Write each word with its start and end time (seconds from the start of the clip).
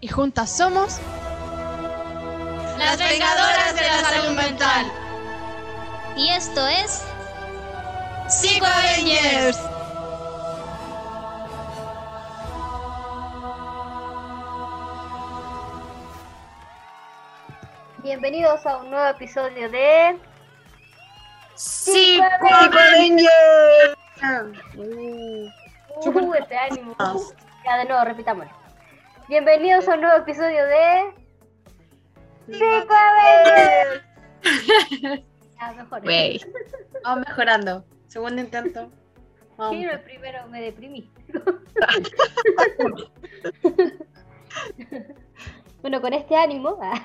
Y 0.00 0.08
juntas 0.08 0.50
somos 0.50 0.98
Las 2.78 2.98
vengadoras 2.98 3.74
de 3.74 3.82
la 3.82 3.98
salud 3.98 4.36
mental. 4.36 4.86
Y 6.16 6.30
esto 6.30 6.66
es 6.66 7.04
Psico 8.28 8.64
Avengers. 8.64 9.58
Bienvenidos 17.98 18.64
a 18.64 18.78
un 18.78 18.90
nuevo 18.90 19.08
episodio 19.08 19.68
de 19.70 20.18
Psico 21.54 22.24
Avengers. 22.50 23.98
Uh, 26.06 26.34
este 26.34 26.56
ánimo. 26.56 26.96
Ya 27.64 27.76
de 27.76 27.84
nuevo, 27.84 28.04
repitámoslo. 28.04 28.59
Bienvenidos 29.30 29.88
a 29.88 29.94
un 29.94 30.00
nuevo 30.00 30.18
episodio 30.18 30.66
de 30.66 31.14
Psico 32.48 32.92
Avengers. 32.92 34.04
Ya, 35.56 35.72
mejor. 35.76 36.04
Wey. 36.04 36.40
Vamos 37.04 37.24
mejorando. 37.28 37.84
Segundo 38.08 38.42
intento. 38.42 38.90
Vamos. 39.56 39.76
Sí, 39.76 39.84
el 39.84 40.00
primero 40.00 40.48
me 40.48 40.62
deprimí. 40.62 41.08
bueno, 45.80 46.00
con 46.00 46.12
este 46.12 46.34
ánimo 46.34 46.76
ah, 46.82 47.00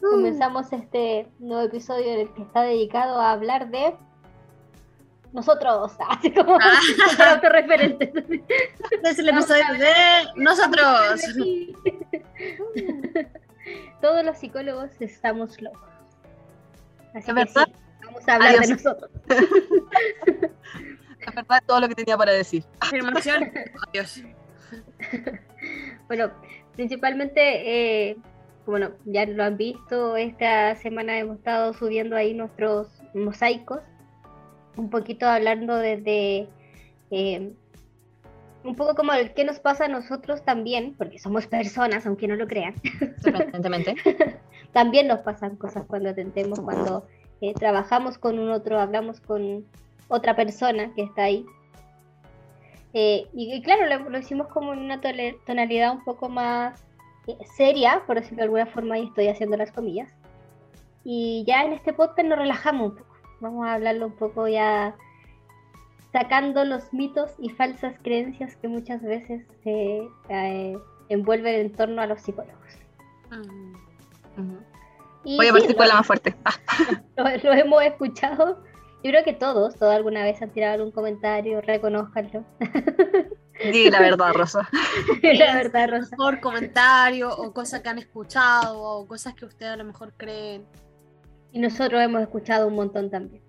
comenzamos 0.00 0.72
este 0.72 1.28
nuevo 1.38 1.62
episodio 1.62 2.14
en 2.14 2.20
el 2.20 2.34
que 2.34 2.42
está 2.42 2.62
dedicado 2.62 3.20
a 3.20 3.30
hablar 3.30 3.70
de 3.70 3.96
nosotros, 5.32 5.92
así 6.08 6.32
como 6.32 6.58
Ah. 6.60 6.80
autorreferentes. 7.34 8.10
Es 9.04 9.18
el 9.18 9.28
episodio 9.28 9.64
de 9.78 9.92
nosotros. 10.36 11.20
Todos 14.00 14.24
los 14.24 14.38
psicólogos 14.38 14.90
estamos 15.00 15.60
locos. 15.60 15.82
Así 17.14 17.30
¿Es 17.30 17.34
que 17.34 17.46
sí, 17.46 17.72
vamos 18.04 18.28
a 18.28 18.34
hablar 18.34 18.58
de 18.60 18.68
nosotros. 18.68 19.10
La 21.26 21.32
verdad 21.34 21.62
todo 21.66 21.80
lo 21.80 21.88
que 21.88 21.94
tenía 21.94 22.16
para 22.16 22.32
decir. 22.32 22.64
Afirmación. 22.80 23.52
Adiós. 23.88 24.22
Bueno, 26.06 26.30
principalmente, 26.74 28.10
eh, 28.10 28.16
bueno, 28.66 28.92
ya 29.04 29.26
lo 29.26 29.44
han 29.44 29.56
visto, 29.56 30.16
esta 30.16 30.74
semana 30.76 31.18
hemos 31.18 31.38
estado 31.38 31.72
subiendo 31.74 32.16
ahí 32.16 32.34
nuestros 32.34 33.02
mosaicos, 33.14 33.80
un 34.76 34.90
poquito 34.90 35.26
hablando 35.26 35.76
desde 35.76 36.48
eh, 37.10 37.52
un 38.64 38.76
poco 38.76 38.94
como 38.94 39.12
el 39.12 39.32
qué 39.34 39.44
nos 39.44 39.60
pasa 39.60 39.86
a 39.86 39.88
nosotros 39.88 40.44
también, 40.44 40.94
porque 40.96 41.18
somos 41.18 41.46
personas, 41.46 42.06
aunque 42.06 42.28
no 42.28 42.36
lo 42.36 42.46
crean. 42.46 42.74
Sorprendentemente. 43.22 43.94
también 44.72 45.08
nos 45.08 45.20
pasan 45.20 45.56
cosas 45.56 45.84
cuando 45.86 46.14
tentemos, 46.14 46.60
cuando 46.60 47.06
eh, 47.40 47.54
trabajamos 47.54 48.18
con 48.18 48.38
un 48.38 48.50
otro, 48.50 48.78
hablamos 48.78 49.20
con 49.20 49.64
otra 50.08 50.36
persona 50.36 50.92
que 50.94 51.02
está 51.02 51.24
ahí. 51.24 51.46
Eh, 52.94 53.26
y, 53.32 53.54
y 53.54 53.62
claro, 53.62 53.86
lo, 53.86 54.10
lo 54.10 54.18
hicimos 54.18 54.48
como 54.48 54.72
en 54.72 54.80
una 54.80 55.00
tonalidad 55.46 55.92
un 55.92 56.04
poco 56.04 56.28
más 56.28 56.84
eh, 57.26 57.36
seria, 57.56 58.02
por 58.06 58.16
decirlo 58.16 58.38
de 58.38 58.44
alguna 58.44 58.66
forma, 58.66 58.98
y 58.98 59.04
estoy 59.04 59.28
haciendo 59.28 59.56
las 59.56 59.70
comillas. 59.70 60.12
Y 61.04 61.44
ya 61.46 61.62
en 61.62 61.74
este 61.74 61.92
podcast 61.92 62.26
nos 62.26 62.38
relajamos 62.38 62.92
un 62.92 62.98
poco. 62.98 63.17
Vamos 63.40 63.66
a 63.66 63.74
hablarlo 63.74 64.06
un 64.06 64.12
poco 64.16 64.48
ya 64.48 64.94
sacando 66.12 66.64
los 66.64 66.92
mitos 66.92 67.32
y 67.38 67.50
falsas 67.50 67.94
creencias 68.02 68.56
que 68.56 68.68
muchas 68.68 69.02
veces 69.02 69.44
se 69.62 70.08
eh, 70.28 70.78
envuelven 71.08 71.54
en 71.54 71.72
torno 71.72 72.00
a 72.02 72.06
los 72.06 72.20
psicólogos. 72.22 72.56
Ujú. 73.30 74.58
Y 75.24 75.36
Voy 75.36 75.46
a 75.46 75.48
sí, 75.48 75.52
partir 75.52 75.70
lo- 75.72 75.76
con 75.76 75.88
la 75.88 75.94
más 75.94 76.06
fuerte. 76.06 76.34
Ah, 76.44 76.54
lo, 77.16 77.24
lo 77.44 77.52
hemos 77.52 77.82
escuchado. 77.82 78.62
Yo 79.04 79.10
creo 79.10 79.22
que 79.24 79.32
todos, 79.34 79.76
todos 79.76 79.94
alguna 79.94 80.24
vez 80.24 80.40
han 80.42 80.50
tirado 80.50 80.74
algún 80.74 80.90
comentario, 80.92 81.60
reconozcanlo. 81.60 82.44
di 83.72 83.88
la 83.90 84.00
verdad, 84.00 84.32
Rosa. 84.32 84.68
La 85.22 85.54
verdad, 85.54 85.88
Rosa. 85.90 86.16
Por 86.16 86.40
comentario 86.40 87.28
o 87.30 87.52
cosas 87.52 87.80
que 87.82 87.88
han 87.90 87.98
escuchado 87.98 88.80
o 88.80 89.06
cosas 89.06 89.34
que 89.34 89.44
ustedes 89.44 89.72
a 89.72 89.76
lo 89.76 89.84
mejor 89.84 90.14
creen. 90.16 90.64
Y 91.52 91.58
nosotros 91.60 92.00
hemos 92.02 92.22
escuchado 92.22 92.66
un 92.68 92.74
montón 92.74 93.10
también, 93.10 93.42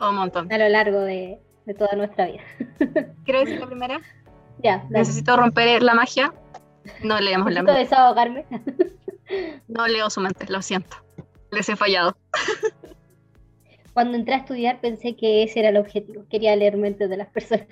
Un 0.00 0.14
montón. 0.14 0.52
a 0.52 0.58
lo 0.58 0.68
largo 0.68 1.00
de, 1.00 1.40
de 1.66 1.74
toda 1.74 1.94
nuestra 1.96 2.26
vida. 2.26 2.42
¿Quiero 3.24 3.40
decir 3.40 3.60
la 3.60 3.66
primera? 3.66 4.00
Ya, 4.62 4.78
dale. 4.84 4.98
Necesito 5.00 5.36
romper 5.36 5.82
la 5.82 5.94
magia. 5.94 6.32
No 7.02 7.18
leemos 7.20 7.52
la 7.52 7.62
Necesito 7.62 7.72
mente. 7.72 7.80
desahogarme. 7.80 8.46
No 9.68 9.86
leo 9.86 10.10
su 10.10 10.20
mente, 10.20 10.46
lo 10.48 10.60
siento. 10.62 10.96
Les 11.50 11.68
he 11.68 11.76
fallado. 11.76 12.16
Cuando 13.94 14.16
entré 14.16 14.34
a 14.34 14.38
estudiar 14.38 14.80
pensé 14.80 15.16
que 15.16 15.42
ese 15.42 15.60
era 15.60 15.68
el 15.70 15.76
objetivo. 15.76 16.24
Quería 16.30 16.54
leer 16.56 16.76
mentes 16.76 17.10
de 17.10 17.16
las 17.16 17.28
personas. 17.28 17.66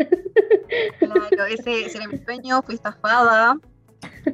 Claro, 0.99 1.47
ese, 1.49 1.87
ese 1.87 1.99
era 1.99 2.09
mi 2.09 2.19
sueño, 2.19 2.61
fui 2.63 2.75
estafada. 2.75 3.57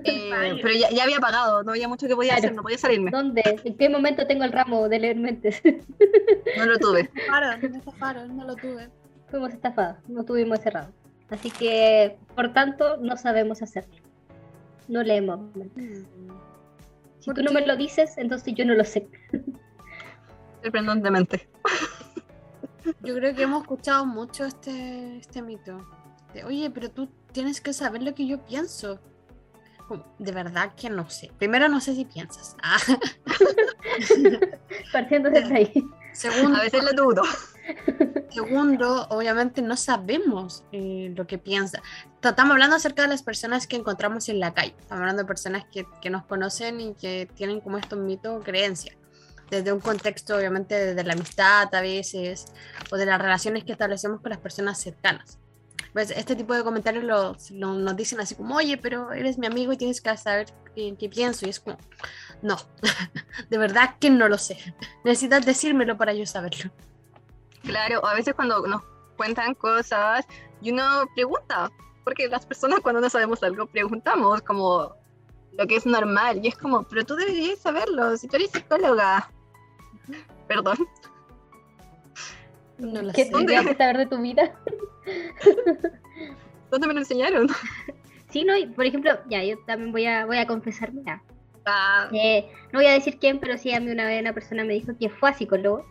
Eh, 0.04 0.58
pero 0.62 0.74
ya, 0.74 0.90
ya 0.90 1.04
había 1.04 1.20
pagado, 1.20 1.62
no 1.62 1.70
había 1.72 1.88
mucho 1.88 2.06
que 2.08 2.14
podía 2.16 2.32
Claro. 2.32 2.46
hacer, 2.46 2.54
no 2.56 2.62
podía 2.62 2.78
salirme. 2.78 3.10
¿Dónde? 3.10 3.42
¿En 3.64 3.76
qué 3.76 3.88
momento 3.88 4.26
tengo 4.26 4.44
el 4.44 4.52
ramo 4.52 4.88
de 4.88 4.98
leer 4.98 5.16
mentes? 5.16 5.62
No 6.56 6.66
lo 6.66 6.78
tuve. 6.78 7.00
Estafaron, 7.14 7.60
me 7.60 7.78
estafaron, 7.78 8.36
no 8.36 8.44
lo 8.44 8.56
tuve. 8.56 8.88
Fuimos 9.30 9.52
estafados, 9.52 9.96
no 10.08 10.24
tuvimos 10.24 10.64
ramo. 10.64 10.92
Así 11.30 11.50
que, 11.50 12.16
por 12.34 12.52
tanto, 12.52 12.96
no 12.98 13.16
sabemos 13.16 13.62
hacerlo. 13.62 13.96
No 14.88 15.02
leemos 15.02 15.40
mentes. 15.56 16.04
Si 17.20 17.26
¿Por 17.26 17.36
tú 17.36 17.42
no 17.42 17.52
me 17.52 17.66
lo 17.66 17.76
dices, 17.76 18.18
entonces 18.18 18.54
yo 18.54 18.64
no 18.66 18.74
lo 18.74 18.84
sé. 18.84 19.08
Sorprendentemente. 20.62 21.48
Yo 23.02 23.14
creo 23.14 23.34
que 23.34 23.42
hemos 23.42 23.62
escuchado 23.62 24.04
mucho 24.06 24.44
este, 24.44 25.16
este 25.18 25.40
mito. 25.42 25.78
De, 26.34 26.44
Oye, 26.44 26.70
pero 26.70 26.90
tú 26.90 27.08
tienes 27.32 27.60
que 27.60 27.72
saber 27.72 28.02
lo 28.02 28.14
que 28.14 28.26
yo 28.26 28.44
pienso. 28.44 29.00
De 30.18 30.32
verdad 30.32 30.72
que 30.74 30.88
no 30.90 31.08
sé. 31.10 31.30
Primero 31.38 31.68
no 31.68 31.80
sé 31.80 31.94
si 31.94 32.04
piensas. 32.04 32.56
Ah, 32.62 32.78
Partiendo 34.92 35.30
desde 35.30 35.54
ahí. 35.56 35.72
Segundo, 36.12 36.58
A 36.58 36.62
veces 36.62 36.82
lo 36.84 36.92
dudo. 36.92 37.22
segundo, 38.30 39.06
obviamente 39.10 39.62
no 39.62 39.76
sabemos 39.76 40.64
eh, 40.72 41.12
lo 41.16 41.26
que 41.26 41.38
piensa. 41.38 41.82
Ta- 42.20 42.30
Estamos 42.30 42.52
hablando 42.52 42.76
acerca 42.76 43.02
de 43.02 43.08
las 43.08 43.22
personas 43.22 43.66
que 43.66 43.76
encontramos 43.76 44.28
en 44.28 44.40
la 44.40 44.54
calle. 44.54 44.74
Estamos 44.80 45.00
hablando 45.02 45.22
de 45.22 45.26
personas 45.28 45.64
que, 45.72 45.86
que 46.00 46.10
nos 46.10 46.24
conocen 46.26 46.80
y 46.80 46.94
que 46.94 47.28
tienen 47.34 47.60
como 47.60 47.78
estos 47.78 47.98
mitos 47.98 48.40
o 48.40 48.44
creencias. 48.44 48.96
Desde 49.50 49.72
un 49.72 49.80
contexto, 49.80 50.36
obviamente, 50.36 50.94
de 50.94 51.04
la 51.04 51.12
amistad 51.12 51.72
a 51.74 51.80
veces, 51.80 52.46
o 52.90 52.96
de 52.96 53.06
las 53.06 53.20
relaciones 53.20 53.64
que 53.64 53.72
establecemos 53.72 54.20
con 54.20 54.30
las 54.30 54.38
personas 54.40 54.80
cercanas. 54.80 55.38
Pues 55.92 56.10
este 56.10 56.34
tipo 56.34 56.54
de 56.54 56.64
comentarios 56.64 57.04
lo- 57.04 57.36
lo- 57.52 57.74
nos 57.74 57.96
dicen 57.96 58.20
así 58.20 58.34
como, 58.34 58.56
oye, 58.56 58.76
pero 58.76 59.12
eres 59.12 59.38
mi 59.38 59.46
amigo 59.46 59.72
y 59.72 59.76
tienes 59.76 60.00
que 60.00 60.16
saber 60.16 60.46
qué, 60.74 60.94
qué 60.98 61.08
pienso. 61.08 61.46
Y 61.46 61.50
es 61.50 61.60
como, 61.60 61.76
no, 62.42 62.56
de 63.50 63.58
verdad 63.58 63.96
que 64.00 64.10
no 64.10 64.28
lo 64.28 64.38
sé. 64.38 64.58
Necesitas 65.04 65.46
decírmelo 65.46 65.96
para 65.96 66.12
yo 66.12 66.26
saberlo. 66.26 66.70
Claro, 67.62 68.04
a 68.06 68.14
veces 68.14 68.34
cuando 68.34 68.66
nos 68.66 68.82
cuentan 69.16 69.54
cosas 69.54 70.26
y 70.60 70.72
uno 70.72 70.82
pregunta, 71.14 71.70
porque 72.02 72.28
las 72.28 72.44
personas 72.44 72.80
cuando 72.80 73.00
no 73.00 73.08
sabemos 73.08 73.42
algo 73.42 73.66
preguntamos 73.66 74.42
como 74.42 74.94
lo 75.56 75.66
que 75.68 75.76
es 75.76 75.86
normal 75.86 76.40
y 76.44 76.48
es 76.48 76.56
como, 76.58 76.82
pero 76.82 77.04
tú 77.06 77.14
deberías 77.14 77.60
saberlo 77.60 78.16
si 78.16 78.26
tú 78.26 78.36
eres 78.36 78.50
psicóloga. 78.50 79.30
Perdón. 80.48 80.76
No 82.78 83.00
lo 83.02 83.12
¿Qué 83.12 83.24
sé. 83.26 83.30
tendrías 83.30 83.64
que 83.64 83.76
saber 83.76 83.98
de 83.98 84.06
tu 84.06 84.20
vida? 84.20 84.52
¿Dónde 86.70 86.86
me 86.86 86.94
lo 86.94 87.00
enseñaron? 87.00 87.48
Sí, 88.30 88.42
no, 88.42 88.56
y 88.56 88.66
por 88.66 88.84
ejemplo, 88.84 89.12
ya, 89.28 89.44
yo 89.44 89.56
también 89.64 89.92
voy 89.92 90.06
a, 90.06 90.26
voy 90.26 90.38
a 90.38 90.46
confesarme. 90.48 91.02
Ah, 91.66 92.08
Eh, 92.12 92.50
no 92.72 92.80
voy 92.80 92.86
a 92.86 92.94
decir 92.94 93.18
quién, 93.20 93.38
pero 93.38 93.56
sí 93.56 93.72
a 93.72 93.78
mí 93.78 93.92
una 93.92 94.06
vez 94.06 94.20
una 94.20 94.32
persona 94.32 94.64
me 94.64 94.74
dijo 94.74 94.90
que 94.98 95.08
fue 95.08 95.30
a 95.30 95.34
psicólogo 95.34 95.86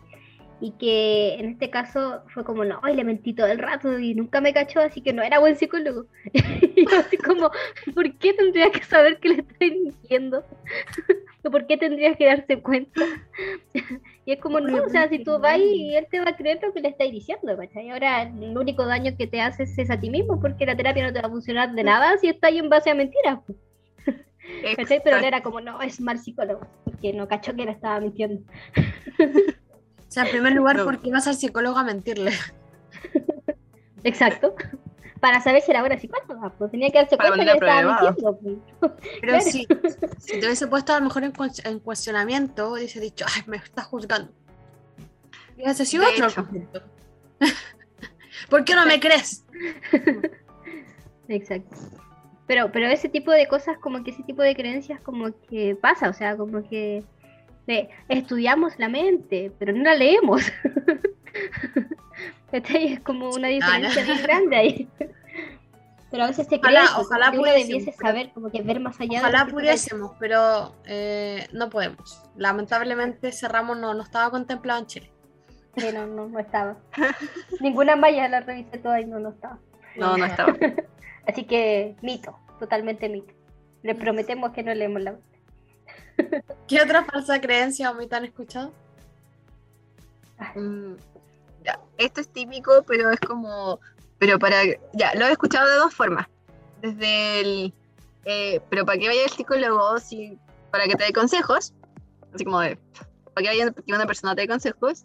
y 0.60 0.72
que 0.72 1.36
en 1.36 1.48
este 1.48 1.70
caso 1.70 2.22
fue 2.28 2.44
como, 2.44 2.66
no, 2.66 2.80
y 2.86 2.94
le 2.94 3.02
mentí 3.02 3.32
todo 3.32 3.46
el 3.46 3.58
rato 3.58 3.98
y 3.98 4.14
nunca 4.14 4.42
me 4.42 4.52
cachó, 4.52 4.80
así 4.80 5.00
que 5.00 5.14
no 5.14 5.22
era 5.22 5.38
buen 5.38 5.56
psicólogo. 5.56 6.04
y 6.34 6.86
yo 6.86 6.98
así 6.98 7.16
como, 7.16 7.50
¿por 7.94 8.18
qué 8.18 8.34
tendría 8.34 8.70
que 8.70 8.84
saber 8.84 9.18
que 9.20 9.28
le 9.30 9.34
estoy 9.40 9.70
mintiendo? 9.70 10.44
¿O 11.44 11.50
por 11.50 11.66
qué 11.66 11.76
tendría 11.76 12.14
que 12.14 12.24
darse 12.24 12.62
cuenta? 12.62 13.00
y 14.24 14.32
es 14.32 14.40
como, 14.40 14.60
no, 14.60 14.84
o 14.84 14.88
sea, 14.88 15.08
si 15.08 15.22
tú 15.22 15.38
vas 15.38 15.58
y 15.58 15.94
él 15.94 16.06
te 16.10 16.18
va 16.18 16.30
a 16.30 16.36
creer 16.36 16.58
lo 16.62 16.72
que 16.72 16.80
le 16.80 16.88
estáis 16.88 17.12
diciendo, 17.12 17.56
¿cachai? 17.56 17.90
Ahora 17.90 18.22
el 18.22 18.56
único 18.56 18.86
daño 18.86 19.14
que 19.18 19.26
te 19.26 19.42
haces 19.42 19.76
es 19.78 19.90
a 19.90 20.00
ti 20.00 20.08
mismo, 20.08 20.40
porque 20.40 20.64
la 20.64 20.74
terapia 20.76 21.06
no 21.06 21.12
te 21.12 21.20
va 21.20 21.28
a 21.28 21.30
funcionar 21.30 21.74
de 21.74 21.84
nada 21.84 22.16
si 22.16 22.28
está 22.28 22.46
ahí 22.46 22.58
en 22.58 22.70
base 22.70 22.90
a 22.90 22.94
mentiras. 22.94 23.40
¿Cachai? 24.76 25.02
Pero 25.04 25.18
él 25.18 25.24
era 25.24 25.42
como, 25.42 25.60
no, 25.60 25.82
es 25.82 26.00
mal 26.00 26.18
psicólogo, 26.18 26.66
porque 26.84 27.12
no 27.12 27.28
cachó 27.28 27.54
que 27.54 27.66
le 27.66 27.72
estaba 27.72 28.00
mintiendo. 28.00 28.42
O 30.06 30.12
sea, 30.14 30.26
en 30.26 30.30
primer 30.30 30.52
lugar, 30.52 30.76
No. 30.76 30.84
¿por 30.84 31.00
qué 31.00 31.10
vas 31.10 31.26
al 31.26 31.34
psicólogo 31.34 31.76
a 31.76 31.82
mentirle? 31.82 32.30
Exacto. 34.04 34.54
Para 35.24 35.40
saber 35.40 35.62
si 35.62 35.70
era 35.70 35.80
buena 35.80 35.98
psicóloga, 35.98 36.50
pues 36.50 36.70
tenía 36.70 36.90
que 36.90 36.98
darse 36.98 37.16
cuenta 37.16 37.42
que 37.46 37.50
estaba 37.52 37.82
mintiendo. 38.12 38.38
pues. 38.78 38.92
Pero 39.22 39.32
Claro. 39.32 39.40
si, 39.40 39.66
si 40.18 40.38
te 40.38 40.44
hubiese 40.44 40.66
puesto 40.66 40.92
a 40.92 40.98
lo 40.98 41.04
mejor 41.06 41.24
en, 41.24 41.32
en 41.64 41.78
cuestionamiento, 41.78 42.72
hubiese 42.72 43.00
dicho, 43.00 43.24
ay, 43.34 43.40
me 43.46 43.56
estás 43.56 43.86
juzgando. 43.86 44.30
Y 45.56 45.62
hubiese 45.62 45.86
sido 45.86 46.04
otro 46.06 46.26
conflicto. 46.30 46.82
¿Por 48.50 48.66
qué 48.66 48.74
no 48.74 48.84
me 48.84 49.00
crees? 49.00 49.46
Exacto. 51.28 51.74
Pero, 52.46 52.70
pero 52.70 52.88
ese 52.88 53.08
tipo 53.08 53.30
de 53.32 53.48
cosas, 53.48 53.78
como 53.78 54.04
que 54.04 54.10
ese 54.10 54.24
tipo 54.24 54.42
de 54.42 54.54
creencias, 54.54 55.00
como 55.00 55.30
que 55.48 55.74
pasa, 55.74 56.10
o 56.10 56.12
sea, 56.12 56.36
como 56.36 56.68
que 56.68 57.02
de, 57.66 57.88
estudiamos 58.10 58.78
la 58.78 58.90
mente, 58.90 59.50
pero 59.58 59.72
no 59.72 59.84
la 59.84 59.94
leemos. 59.94 60.42
Es 62.58 63.00
como 63.00 63.30
una 63.30 63.48
diferencia 63.48 64.04
bien 64.04 64.22
grande 64.22 64.56
ahí. 64.56 64.88
Pero 66.10 66.24
a 66.24 66.26
veces 66.28 66.46
se 66.46 66.60
cree 66.60 66.78
Ojalá- 66.78 67.00
ojalá 67.00 67.30
que 67.32 67.38
uno 67.38 67.50
debiese 67.50 67.90
saber, 67.92 68.30
como 68.32 68.48
que 68.48 68.62
ver 68.62 68.78
más 68.78 69.00
allá 69.00 69.18
de 69.18 69.26
Ojalá 69.26 69.46
pudiésemos, 69.46 70.12
pero 70.20 70.72
eh, 70.86 71.48
no 71.52 71.68
podemos. 71.70 72.22
Lamentablemente 72.36 73.32
cerramos, 73.32 73.76
no, 73.78 73.94
no 73.94 74.02
estaba 74.04 74.30
contemplado 74.30 74.78
en 74.78 74.86
Chile. 74.86 75.10
Sí, 75.76 75.86
no, 75.92 76.06
no, 76.06 76.28
no 76.28 76.38
estaba. 76.38 76.76
Ninguna 77.60 77.96
malla 77.96 78.28
la 78.28 78.38
revisé 78.42 78.78
toda 78.78 79.00
y 79.00 79.06
no, 79.06 79.18
no 79.18 79.30
estaba. 79.30 79.58
No, 79.96 80.16
no 80.16 80.24
estaba. 80.24 80.54
Así 81.26 81.44
que 81.46 81.96
mito, 82.00 82.38
totalmente 82.60 83.08
mito. 83.08 83.34
Les 83.82 83.96
prometemos 83.96 84.52
que 84.52 84.62
no 84.62 84.72
leemos 84.72 85.02
la 85.02 85.16
¿Qué 86.68 86.80
otra 86.80 87.04
falsa 87.04 87.40
creencia 87.40 87.90
o 87.90 87.94
mito 87.94 88.14
han 88.14 88.24
escuchado? 88.24 88.72
Mm, 90.54 90.94
ya, 91.64 91.80
esto 91.98 92.20
es 92.20 92.28
típico, 92.28 92.84
pero 92.86 93.10
es 93.10 93.20
como, 93.20 93.80
pero 94.18 94.38
para, 94.38 94.62
ya, 94.92 95.14
lo 95.14 95.26
he 95.26 95.32
escuchado 95.32 95.68
de 95.68 95.76
dos 95.76 95.94
formas. 95.94 96.26
Desde 96.82 97.40
el, 97.40 97.74
eh, 98.26 98.60
pero 98.68 98.84
para 98.84 98.98
que 98.98 99.08
vaya 99.08 99.24
el 99.24 99.30
psicólogo, 99.30 99.98
si, 99.98 100.38
para 100.70 100.84
que 100.84 100.94
te 100.94 101.04
dé 101.04 101.12
consejos, 101.12 101.72
así 102.34 102.44
como 102.44 102.60
de, 102.60 102.78
para 103.32 103.42
que 103.42 103.48
vaya 103.48 103.74
una 103.86 104.06
persona 104.06 104.34
te 104.34 104.42
dé 104.42 104.48
consejos, 104.48 105.04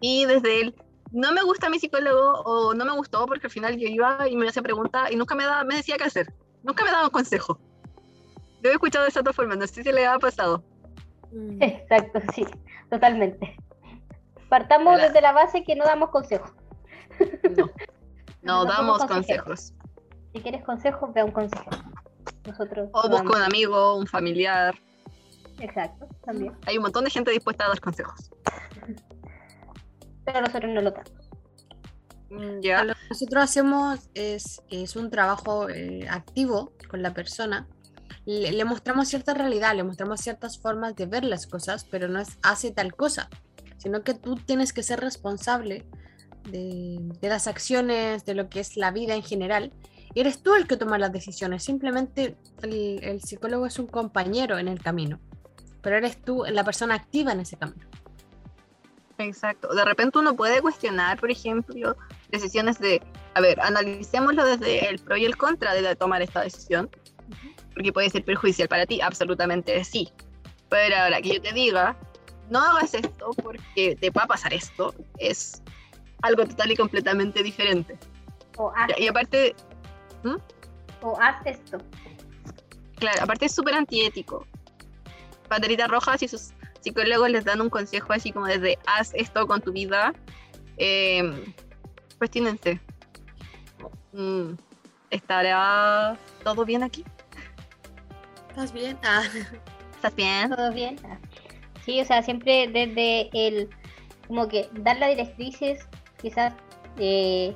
y 0.00 0.26
desde 0.26 0.60
el, 0.60 0.74
no 1.12 1.32
me 1.32 1.42
gusta 1.42 1.70
mi 1.70 1.78
psicólogo 1.78 2.40
o 2.42 2.74
no 2.74 2.84
me 2.84 2.92
gustó 2.92 3.24
porque 3.26 3.46
al 3.46 3.52
final 3.52 3.78
yo 3.78 3.88
iba 3.88 4.28
y 4.28 4.36
me 4.36 4.48
hacía 4.48 4.62
preguntas 4.62 5.10
y 5.10 5.16
nunca 5.16 5.34
me, 5.34 5.44
da, 5.44 5.64
me 5.64 5.76
decía 5.76 5.96
qué 5.96 6.04
hacer, 6.04 6.32
nunca 6.62 6.84
me 6.84 6.90
daba 6.90 7.04
un 7.04 7.10
consejo. 7.10 7.58
Lo 8.62 8.70
he 8.70 8.72
escuchado 8.72 9.04
de 9.04 9.10
esa 9.10 9.20
otra 9.20 9.32
forma, 9.32 9.56
no 9.56 9.66
sé 9.66 9.82
si 9.82 9.92
le 9.92 10.06
ha 10.06 10.18
pasado. 10.18 10.62
Exacto, 11.60 12.20
sí, 12.34 12.46
totalmente. 12.90 13.56
Partamos 14.54 14.94
Hola. 14.94 15.08
desde 15.08 15.20
la 15.20 15.32
base 15.32 15.64
que 15.64 15.74
no 15.74 15.84
damos 15.84 16.10
consejos. 16.10 16.52
No, 17.56 17.66
no 17.66 17.70
No 18.42 18.64
damos 18.64 19.04
consejos. 19.04 19.74
Si 20.32 20.40
quieres 20.40 20.62
consejos, 20.62 21.12
ve 21.12 21.22
a 21.22 21.24
un 21.24 21.32
consejo. 21.32 21.70
Nosotros. 22.46 22.88
O 22.92 23.08
busca 23.08 23.36
un 23.36 23.42
amigo, 23.42 23.96
un 23.96 24.06
familiar. 24.06 24.72
Exacto, 25.58 26.06
también. 26.24 26.56
Hay 26.66 26.76
un 26.76 26.84
montón 26.84 27.02
de 27.02 27.10
gente 27.10 27.32
dispuesta 27.32 27.64
a 27.64 27.68
dar 27.70 27.80
consejos. 27.80 28.30
Pero 30.24 30.42
nosotros 30.42 30.70
no 30.72 30.82
lo 30.82 30.92
damos. 30.92 31.10
Mm, 32.30 32.60
Ya. 32.60 32.84
Lo 32.84 32.94
que 32.94 33.08
nosotros 33.10 33.42
hacemos 33.42 34.08
es, 34.14 34.62
es 34.70 34.94
un 34.94 35.10
trabajo 35.10 35.68
eh, 35.68 36.06
activo 36.08 36.74
con 36.88 37.02
la 37.02 37.12
persona. 37.12 37.66
Le, 38.24 38.52
le 38.52 38.64
mostramos 38.64 39.08
cierta 39.08 39.34
realidad, 39.34 39.74
le 39.74 39.82
mostramos 39.82 40.20
ciertas 40.20 40.60
formas 40.60 40.94
de 40.94 41.06
ver 41.06 41.24
las 41.24 41.48
cosas, 41.48 41.84
pero 41.90 42.06
no 42.06 42.20
es 42.20 42.38
hace 42.44 42.70
tal 42.70 42.94
cosa, 42.94 43.28
sino 43.84 44.02
que 44.02 44.14
tú 44.14 44.34
tienes 44.36 44.72
que 44.72 44.82
ser 44.82 44.98
responsable 44.98 45.84
de, 46.50 46.98
de 47.20 47.28
las 47.28 47.46
acciones, 47.46 48.24
de 48.24 48.34
lo 48.34 48.48
que 48.48 48.60
es 48.60 48.76
la 48.76 48.90
vida 48.90 49.14
en 49.14 49.22
general. 49.22 49.72
Y 50.14 50.20
eres 50.20 50.42
tú 50.42 50.54
el 50.54 50.66
que 50.66 50.78
toma 50.78 50.96
las 50.98 51.12
decisiones. 51.12 51.62
Simplemente 51.62 52.36
el, 52.62 52.98
el 53.04 53.20
psicólogo 53.20 53.66
es 53.66 53.78
un 53.78 53.86
compañero 53.86 54.58
en 54.58 54.68
el 54.68 54.80
camino, 54.80 55.20
pero 55.82 55.96
eres 55.98 56.16
tú 56.22 56.44
la 56.48 56.64
persona 56.64 56.94
activa 56.94 57.32
en 57.32 57.40
ese 57.40 57.58
camino. 57.58 57.86
Exacto. 59.18 59.72
De 59.74 59.84
repente 59.84 60.18
uno 60.18 60.34
puede 60.34 60.62
cuestionar, 60.62 61.20
por 61.20 61.30
ejemplo, 61.30 61.94
decisiones 62.30 62.78
de, 62.78 63.02
a 63.34 63.40
ver, 63.40 63.60
analicémoslo 63.60 64.46
desde 64.46 64.88
el 64.88 64.98
pro 64.98 65.16
y 65.16 65.26
el 65.26 65.36
contra 65.36 65.74
de 65.74 65.94
tomar 65.94 66.22
esta 66.22 66.40
decisión, 66.40 66.88
porque 67.74 67.92
puede 67.92 68.08
ser 68.08 68.24
perjudicial 68.24 68.68
para 68.68 68.86
ti, 68.86 69.00
absolutamente 69.02 69.84
sí. 69.84 70.10
Pero 70.70 70.96
ahora 70.96 71.20
que 71.20 71.34
yo 71.34 71.42
te 71.42 71.52
diga, 71.52 71.98
no 72.50 72.60
hagas 72.60 72.94
esto 72.94 73.30
porque 73.42 73.96
te 73.96 74.10
va 74.10 74.22
a 74.22 74.26
pasar 74.26 74.52
esto, 74.52 74.94
es 75.18 75.62
algo 76.22 76.46
total 76.46 76.70
y 76.70 76.76
completamente 76.76 77.42
diferente. 77.42 77.98
O 78.56 78.70
haz, 78.74 78.88
Ya, 78.88 78.98
Y 78.98 79.08
aparte, 79.08 79.54
o 81.02 81.20
haz 81.20 81.36
esto. 81.44 81.78
Claro, 82.96 83.22
aparte 83.22 83.46
es 83.46 83.54
súper 83.54 83.74
antiético. 83.74 84.46
Banderitas 85.48 85.88
rojas 85.88 86.22
y 86.22 86.28
sus 86.28 86.52
psicólogos 86.80 87.30
les 87.30 87.44
dan 87.44 87.60
un 87.60 87.70
consejo 87.70 88.12
así 88.12 88.32
como 88.32 88.46
desde 88.46 88.78
haz 88.86 89.12
esto 89.14 89.46
con 89.46 89.60
tu 89.60 89.72
vida. 89.72 90.14
Eh, 90.76 91.54
cuestionense. 92.18 92.80
Mm, 94.12 94.54
¿Estará 95.10 96.16
todo 96.42 96.64
bien 96.64 96.82
aquí? 96.82 97.04
¿Estás 98.50 98.72
bien? 98.72 98.98
Ah. 99.02 99.22
¿Estás 99.96 100.14
bien? 100.14 100.50
¿Todo 100.50 100.72
bien? 100.72 100.96
Ah. 101.04 101.18
Sí, 101.84 102.00
o 102.00 102.04
sea, 102.04 102.22
siempre 102.22 102.68
desde 102.68 103.28
el, 103.32 103.68
como 104.26 104.48
que 104.48 104.68
dar 104.72 104.98
las 104.98 105.10
directrices, 105.10 105.86
quizás 106.20 106.54
eh, 106.98 107.54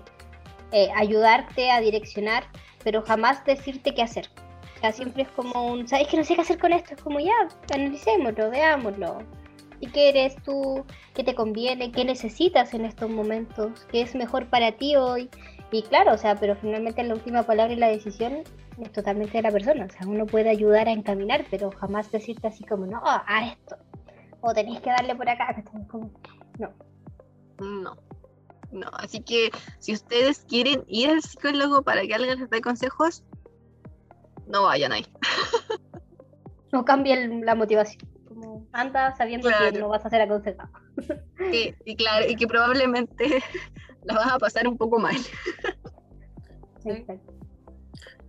eh, 0.73 0.89
ayudarte 0.95 1.71
a 1.71 1.81
direccionar, 1.81 2.45
pero 2.85 3.03
jamás 3.03 3.45
decirte 3.45 3.95
qué 3.95 4.03
hacer. 4.03 4.29
O 4.77 4.81
sea, 4.81 4.93
siempre 4.93 5.23
es 5.23 5.29
como 5.31 5.67
un, 5.73 5.89
¿sabes 5.89 6.09
que 6.09 6.17
no 6.17 6.25
sé 6.25 6.35
qué 6.35 6.43
hacer 6.43 6.59
con 6.59 6.73
esto? 6.73 6.95
Es 6.95 7.03
como 7.03 7.19
ya, 7.21 7.33
analicémoslo, 7.73 8.51
veámoslo. 8.51 9.19
¿Y 9.81 9.89
qué 9.89 10.11
eres 10.11 10.37
tú? 10.43 10.85
¿Qué 11.15 11.25
te 11.25 11.35
conviene? 11.35 11.91
¿Qué 11.91 12.05
necesitas 12.05 12.75
en 12.75 12.85
estos 12.85 13.09
momentos? 13.09 13.87
¿Qué 13.91 14.03
es 14.03 14.15
mejor 14.15 14.47
para 14.49 14.73
ti 14.73 14.97
hoy? 14.97 15.31
Y 15.71 15.83
claro, 15.83 16.15
o 16.15 16.19
sea, 16.19 16.35
pero 16.37 16.57
finalmente 16.57 17.03
la 17.03 17.15
última 17.15 17.45
palabra 17.45 17.73
y 17.73 17.77
la 17.77 17.89
decisión 17.89 18.43
es 18.81 18.93
totalmente 18.93 19.39
de 19.39 19.43
la 19.43 19.51
persona. 19.51 19.87
O 19.87 19.91
sea, 19.91 20.07
uno 20.07 20.27
puede 20.27 20.51
ayudar 20.51 20.89
a 20.89 20.93
encaminar, 20.93 21.45
pero 21.51 21.71
jamás 21.71 22.11
decirte 22.11 22.49
así 22.49 22.65
como, 22.65 22.87
no, 22.87 23.01
a 23.05 23.47
esto. 23.47 23.77
O 24.41 24.53
tenéis 24.53 24.81
que 24.81 24.91
darle 24.91 25.15
por 25.15 25.29
acá. 25.29 25.55
no. 26.59 26.73
No. 27.61 27.97
No, 28.71 28.89
así 28.93 29.21
que 29.21 29.51
si 29.79 29.95
ustedes 29.95 30.41
quieren 30.41 30.85
ir 30.89 31.11
al 31.11 31.23
psicólogo 31.23 31.83
para 31.83 32.03
que 32.03 32.15
alguien 32.15 32.39
les 32.39 32.51
dé 32.51 32.61
consejos, 32.61 33.25
no 34.47 34.65
vayan 34.65 34.93
ahí. 34.93 35.07
No 36.71 36.85
cambien 36.85 37.47
la 37.47 37.55
motivación. 37.55 38.07
Como 38.29 38.67
anda 38.73 39.17
sabiendo 39.17 39.49
que 39.49 39.79
no 39.79 39.89
vas 39.89 40.05
a 40.05 40.11
ser 40.11 40.21
aconsejado. 40.21 40.71
Y, 41.51 41.75
y 41.87 41.97
claro, 41.97 42.27
y 42.29 42.37
que 42.37 42.47
probablemente 42.47 43.43
la 44.05 44.15
vas 44.17 44.33
a 44.33 44.39
pasar 44.39 44.69
un 44.69 44.77
poco 44.77 44.99
mal. 44.99 45.17
Exacto. 46.85 47.33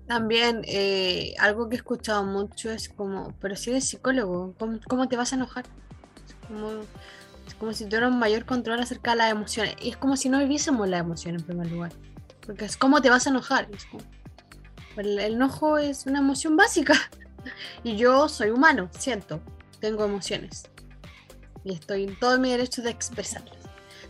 También 0.07 0.61
eh, 0.65 1.33
algo 1.37 1.67
que 1.67 1.75
he 1.75 1.77
escuchado 1.79 2.23
mucho 2.23 2.71
es 2.71 2.87
como, 2.87 3.33
pero 3.41 3.57
si 3.57 3.71
eres 3.71 3.89
psicólogo, 3.89 4.55
¿cómo, 4.57 4.79
cómo 4.87 5.09
te 5.09 5.17
vas 5.17 5.33
a 5.33 5.35
enojar? 5.35 5.65
Es 6.50 6.56
como, 6.56 6.72
es 7.48 7.53
como 7.56 7.74
si 7.74 7.86
tuvieras 7.86 8.12
un 8.12 8.20
mayor 8.20 8.46
control 8.46 8.79
acerca 8.79 9.12
de 9.12 9.18
las 9.18 9.32
emociones. 9.32 9.75
Y 9.82 9.89
es 9.89 9.98
como 9.98 10.18
si 10.18 10.29
no 10.29 10.39
viviésemos 10.39 10.88
la 10.88 10.98
emoción 11.00 11.36
en 11.36 11.44
primer 11.44 11.72
lugar. 11.72 11.91
Porque 12.46 12.65
es 12.65 12.75
cómo 12.77 13.01
te 13.01 13.10
vas 13.10 13.27
a 13.27 13.29
enojar. 13.29 13.68
Como- 13.91 14.03
el, 14.98 15.20
el 15.20 15.34
enojo 15.36 15.77
es 15.77 16.06
una 16.06 16.20
emoción 16.20 16.56
básica. 16.58 16.94
Y 17.86 17.96
yo 17.96 18.27
soy 18.27 18.50
humano, 18.50 18.89
siento, 18.91 19.39
tengo 19.79 20.03
emociones. 20.03 20.63
Y 21.63 21.74
estoy 21.74 22.03
en 22.03 22.20
todo 22.20 22.38
mi 22.38 22.51
derecho 22.51 22.82
de 22.82 22.89
expresarlas. 22.89 23.56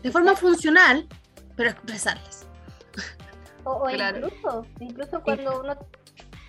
De 0.02 0.12
forma 0.12 0.36
funcional, 0.36 1.08
pero 1.56 1.70
expresarlas. 1.70 2.48
O, 3.66 3.74
o 3.74 3.86
Claro. 3.92 4.18
incluso, 4.28 4.66
incluso 4.80 5.22
cuando 5.22 5.62
uno... 5.62 5.78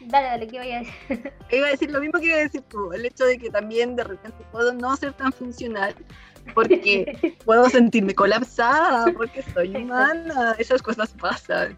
Dale, 0.07 0.29
dale, 0.29 0.47
¿qué 0.47 0.59
voy 0.59 0.73
a 0.73 0.79
decir? 0.81 1.33
Iba 1.51 1.67
a 1.67 1.71
decir 1.71 1.91
lo 1.91 2.01
mismo 2.01 2.19
que 2.21 2.27
iba 2.27 2.37
a 2.37 2.41
decir 2.41 2.63
tú, 2.63 2.93
el 2.93 3.05
hecho 3.05 3.25
de 3.25 3.39
que 3.39 3.51
también 3.51 3.97
de 3.97 4.05
repente 4.05 4.45
puedo 4.51 4.73
no 4.73 4.97
ser 4.97 5.13
tan 5.13 5.33
funcional, 5.33 5.95
porque 6.55 7.37
puedo 7.45 7.69
sentirme 7.69 8.15
colapsada, 8.15 9.13
porque 9.13 9.43
soy 9.43 9.77
humana, 9.77 10.55
esas 10.59 10.83
cosas 10.83 11.13
pasan. 11.21 11.77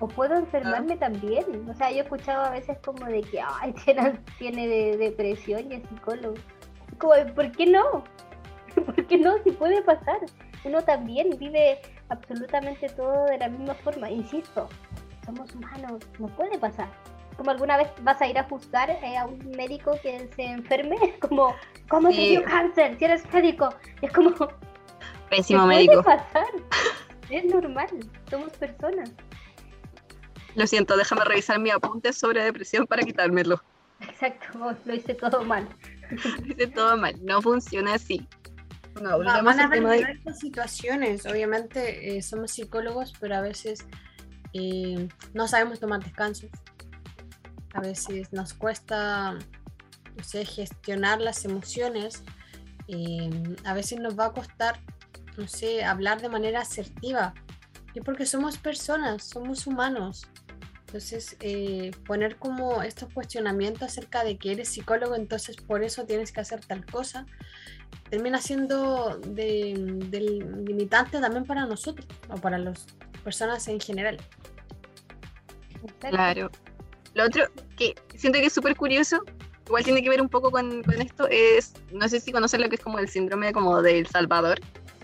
O 0.00 0.08
puedo 0.08 0.36
enfermarme 0.36 0.96
también. 0.96 1.44
O 1.68 1.74
sea, 1.74 1.90
yo 1.90 1.98
he 1.98 2.00
escuchado 2.00 2.44
a 2.44 2.50
veces 2.50 2.76
como 2.84 3.06
de 3.06 3.22
que, 3.22 3.40
ay, 3.40 3.72
tiene, 3.84 4.18
tiene 4.38 4.68
de- 4.68 4.96
depresión 4.96 5.70
y 5.70 5.76
es 5.76 5.88
psicólogo. 5.88 6.34
Como, 6.98 7.14
¿por 7.34 7.50
qué 7.52 7.66
no? 7.66 8.04
¿Por 8.74 9.06
qué 9.06 9.18
no? 9.18 9.34
Si 9.44 9.52
puede 9.52 9.82
pasar. 9.82 10.18
Uno 10.64 10.82
también 10.82 11.30
vive 11.38 11.78
absolutamente 12.08 12.88
todo 12.88 13.26
de 13.26 13.38
la 13.38 13.48
misma 13.48 13.74
forma. 13.74 14.10
Insisto, 14.10 14.68
somos 15.24 15.54
humanos, 15.54 16.02
no 16.18 16.26
puede 16.28 16.58
pasar. 16.58 16.88
Como 17.36 17.50
alguna 17.50 17.76
vez 17.76 17.88
vas 18.02 18.20
a 18.20 18.26
ir 18.28 18.38
a 18.38 18.44
juzgar 18.44 18.90
eh, 18.90 19.16
a 19.16 19.26
un 19.26 19.38
médico 19.56 19.98
que 20.02 20.28
se 20.36 20.42
enferme, 20.44 20.96
como, 21.20 21.54
¿cómo 21.88 22.08
te 22.08 22.14
Sí. 22.14 22.28
dio 22.30 22.44
cáncer? 22.44 22.96
Si 22.98 23.04
eres 23.04 23.32
médico. 23.32 23.68
Y 24.02 24.06
es 24.06 24.12
como, 24.12 24.34
¿qué 24.34 24.46
Pésimo 25.30 25.64
puede 25.64 25.76
médico. 25.86 26.02
pasar? 26.02 26.46
Es 27.30 27.44
normal, 27.46 27.88
somos 28.30 28.52
personas. 28.52 29.10
Lo 30.54 30.66
siento, 30.66 30.96
déjame 30.96 31.24
revisar 31.24 31.58
mi 31.58 31.70
apunte 31.70 32.12
sobre 32.12 32.44
depresión 32.44 32.86
para 32.86 33.02
quitármelo. 33.02 33.60
Exacto, 34.00 34.76
lo 34.84 34.94
hice 34.94 35.14
todo 35.14 35.42
mal. 35.44 35.66
Hice 36.46 36.66
todo 36.68 36.96
mal, 36.96 37.14
no 37.24 37.42
funciona 37.42 37.94
así. 37.94 38.28
No, 39.02 39.18
van 39.18 39.60
a 39.60 39.68
de... 39.68 40.34
situaciones. 40.34 41.26
Obviamente 41.26 42.16
eh, 42.16 42.22
somos 42.22 42.52
psicólogos, 42.52 43.12
pero 43.18 43.36
a 43.36 43.40
veces 43.40 43.84
eh, 44.52 45.08
no 45.32 45.48
sabemos 45.48 45.80
tomar 45.80 46.02
descansos. 46.04 46.50
A 47.74 47.80
veces 47.80 48.32
nos 48.32 48.54
cuesta, 48.54 49.32
no 49.32 50.24
sé, 50.24 50.44
gestionar 50.44 51.20
las 51.20 51.44
emociones. 51.44 52.22
eh, 52.86 53.30
a 53.64 53.74
veces 53.74 53.98
nos 53.98 54.18
va 54.18 54.26
a 54.26 54.32
costar, 54.32 54.78
no 55.36 55.48
sé, 55.48 55.84
hablar 55.84 56.20
de 56.20 56.28
manera 56.28 56.60
asertiva. 56.60 57.34
Y 57.94 58.00
porque 58.00 58.26
somos 58.26 58.58
personas, 58.58 59.24
somos 59.24 59.66
humanos. 59.66 60.26
Entonces, 60.86 61.36
eh, 61.40 61.90
poner 62.06 62.36
como 62.36 62.82
estos 62.82 63.12
cuestionamientos 63.12 63.82
acerca 63.82 64.22
de 64.22 64.38
que 64.38 64.52
eres 64.52 64.68
psicólogo, 64.68 65.16
entonces 65.16 65.56
por 65.56 65.82
eso 65.82 66.04
tienes 66.04 66.30
que 66.30 66.40
hacer 66.40 66.60
tal 66.64 66.86
cosa, 66.86 67.26
termina 68.10 68.40
siendo 68.40 69.18
de, 69.18 69.74
limitante 70.64 71.20
también 71.20 71.46
para 71.46 71.66
nosotros 71.66 72.06
o 72.28 72.36
para 72.36 72.58
las 72.58 72.86
personas 73.24 73.66
en 73.66 73.80
general. 73.80 74.18
Claro. 75.98 76.48
Lo 77.14 77.24
otro 77.24 77.44
que 77.76 77.94
siento 78.16 78.38
que 78.40 78.46
es 78.46 78.52
súper 78.52 78.76
curioso, 78.76 79.22
igual 79.66 79.84
tiene 79.84 80.02
que 80.02 80.10
ver 80.10 80.20
un 80.20 80.28
poco 80.28 80.50
con, 80.50 80.82
con 80.82 81.00
esto, 81.00 81.26
es, 81.28 81.74
no 81.92 82.08
sé 82.08 82.20
si 82.20 82.32
conocen 82.32 82.60
lo 82.60 82.68
que 82.68 82.74
es 82.76 82.80
como 82.82 82.98
el 82.98 83.08
síndrome 83.08 83.52
como 83.52 83.80
del 83.82 84.06
Salvador 84.06 84.60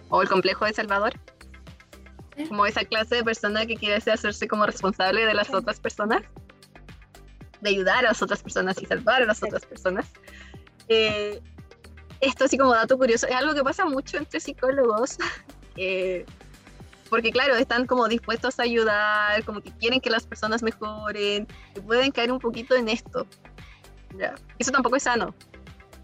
o 0.08 0.22
el 0.22 0.28
complejo 0.28 0.64
de 0.64 0.72
Salvador. 0.72 1.12
Como 2.48 2.64
esa 2.66 2.84
clase 2.84 3.16
de 3.16 3.24
persona 3.24 3.66
que 3.66 3.76
quiere 3.76 3.96
hacerse 3.96 4.48
como 4.48 4.64
responsable 4.66 5.26
de 5.26 5.34
las 5.34 5.48
Sí. 5.48 5.54
otras 5.54 5.78
personas, 5.78 6.22
de 7.60 7.70
ayudar 7.70 7.98
a 7.98 8.08
las 8.08 8.22
otras 8.22 8.42
personas 8.42 8.80
y 8.82 8.86
salvar 8.86 9.22
a 9.22 9.26
las 9.26 9.38
Sí. 9.38 9.44
otras 9.46 9.66
personas. 9.66 10.06
Eh, 10.88 11.40
esto 12.20 12.44
así 12.44 12.56
como 12.58 12.74
dato 12.74 12.96
curioso, 12.98 13.26
es 13.26 13.34
algo 13.34 13.54
que 13.54 13.62
pasa 13.62 13.84
mucho 13.84 14.16
entre 14.16 14.40
psicólogos. 14.40 15.18
eh, 15.76 16.24
porque 17.10 17.32
claro, 17.32 17.56
están 17.56 17.86
como 17.86 18.08
dispuestos 18.08 18.58
a 18.58 18.62
ayudar, 18.62 19.44
como 19.44 19.60
que 19.60 19.72
quieren 19.72 20.00
que 20.00 20.08
las 20.08 20.26
personas 20.26 20.62
mejoren, 20.62 21.46
y 21.76 21.80
pueden 21.80 22.12
caer 22.12 22.32
un 22.32 22.38
poquito 22.38 22.76
en 22.76 22.88
esto. 22.88 23.26
Ya. 24.16 24.34
Eso 24.58 24.70
tampoco 24.70 24.96
es 24.96 25.02
sano, 25.02 25.34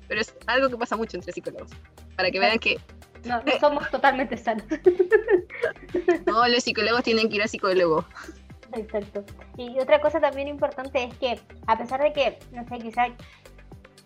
pero 0.09 0.21
es 0.21 0.35
algo 0.47 0.69
que 0.69 0.77
pasa 0.77 0.97
mucho 0.97 1.17
entre 1.17 1.33
psicólogos. 1.33 1.71
Para 2.17 2.31
que 2.31 2.39
vean 2.39 2.59
que 2.59 2.79
No, 3.25 3.41
no 3.43 3.53
somos 3.61 3.91
totalmente 3.91 4.37
sanos. 4.37 4.67
no, 6.27 6.47
los 6.49 6.65
psicólogos 6.65 7.03
tienen 7.05 7.29
que 7.29 7.37
ir 7.37 7.43
a 7.43 7.49
psicólogo. 7.49 8.05
Exacto. 8.73 9.25
Y 9.57 9.79
otra 9.79 10.01
cosa 10.01 10.21
también 10.21 10.49
importante 10.49 11.05
es 11.05 11.15
que, 11.19 11.41
a 11.67 11.79
pesar 11.79 12.03
de 12.03 12.13
que, 12.13 12.39
no 12.53 12.67
sé, 12.69 12.79
quizás 12.79 13.11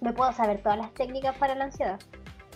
me 0.00 0.12
puedo 0.12 0.32
saber 0.32 0.62
todas 0.62 0.78
las 0.78 0.92
técnicas 0.94 1.36
para 1.36 1.54
la 1.54 1.64
ansiedad, 1.64 1.98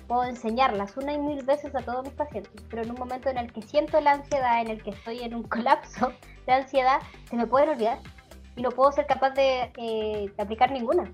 puedo 0.07 0.25
enseñarlas 0.25 0.97
una 0.97 1.13
y 1.13 1.19
mil 1.19 1.43
veces 1.45 1.75
a 1.75 1.83
todos 1.83 2.05
mis 2.05 2.15
pacientes, 2.15 2.53
pero 2.69 2.83
en 2.83 2.91
un 2.91 2.99
momento 2.99 3.29
en 3.29 3.39
el 3.39 3.53
que 3.53 3.63
siento 3.63 4.01
la 4.01 4.13
ansiedad, 4.13 4.61
en 4.61 4.69
el 4.69 4.83
que 4.83 4.91
estoy 4.91 5.21
en 5.21 5.35
un 5.35 5.43
colapso 5.55 6.13
de 6.47 6.53
ansiedad, 6.53 7.01
se 7.29 7.37
me 7.37 7.47
pueden 7.47 7.71
olvidar 7.71 7.99
y 8.57 8.63
no 8.63 8.71
puedo 8.71 8.93
ser 8.93 9.07
capaz 9.07 9.31
de, 9.31 9.73
eh, 9.77 10.31
de 10.37 10.43
aplicar 10.43 10.71
ninguna. 10.71 11.13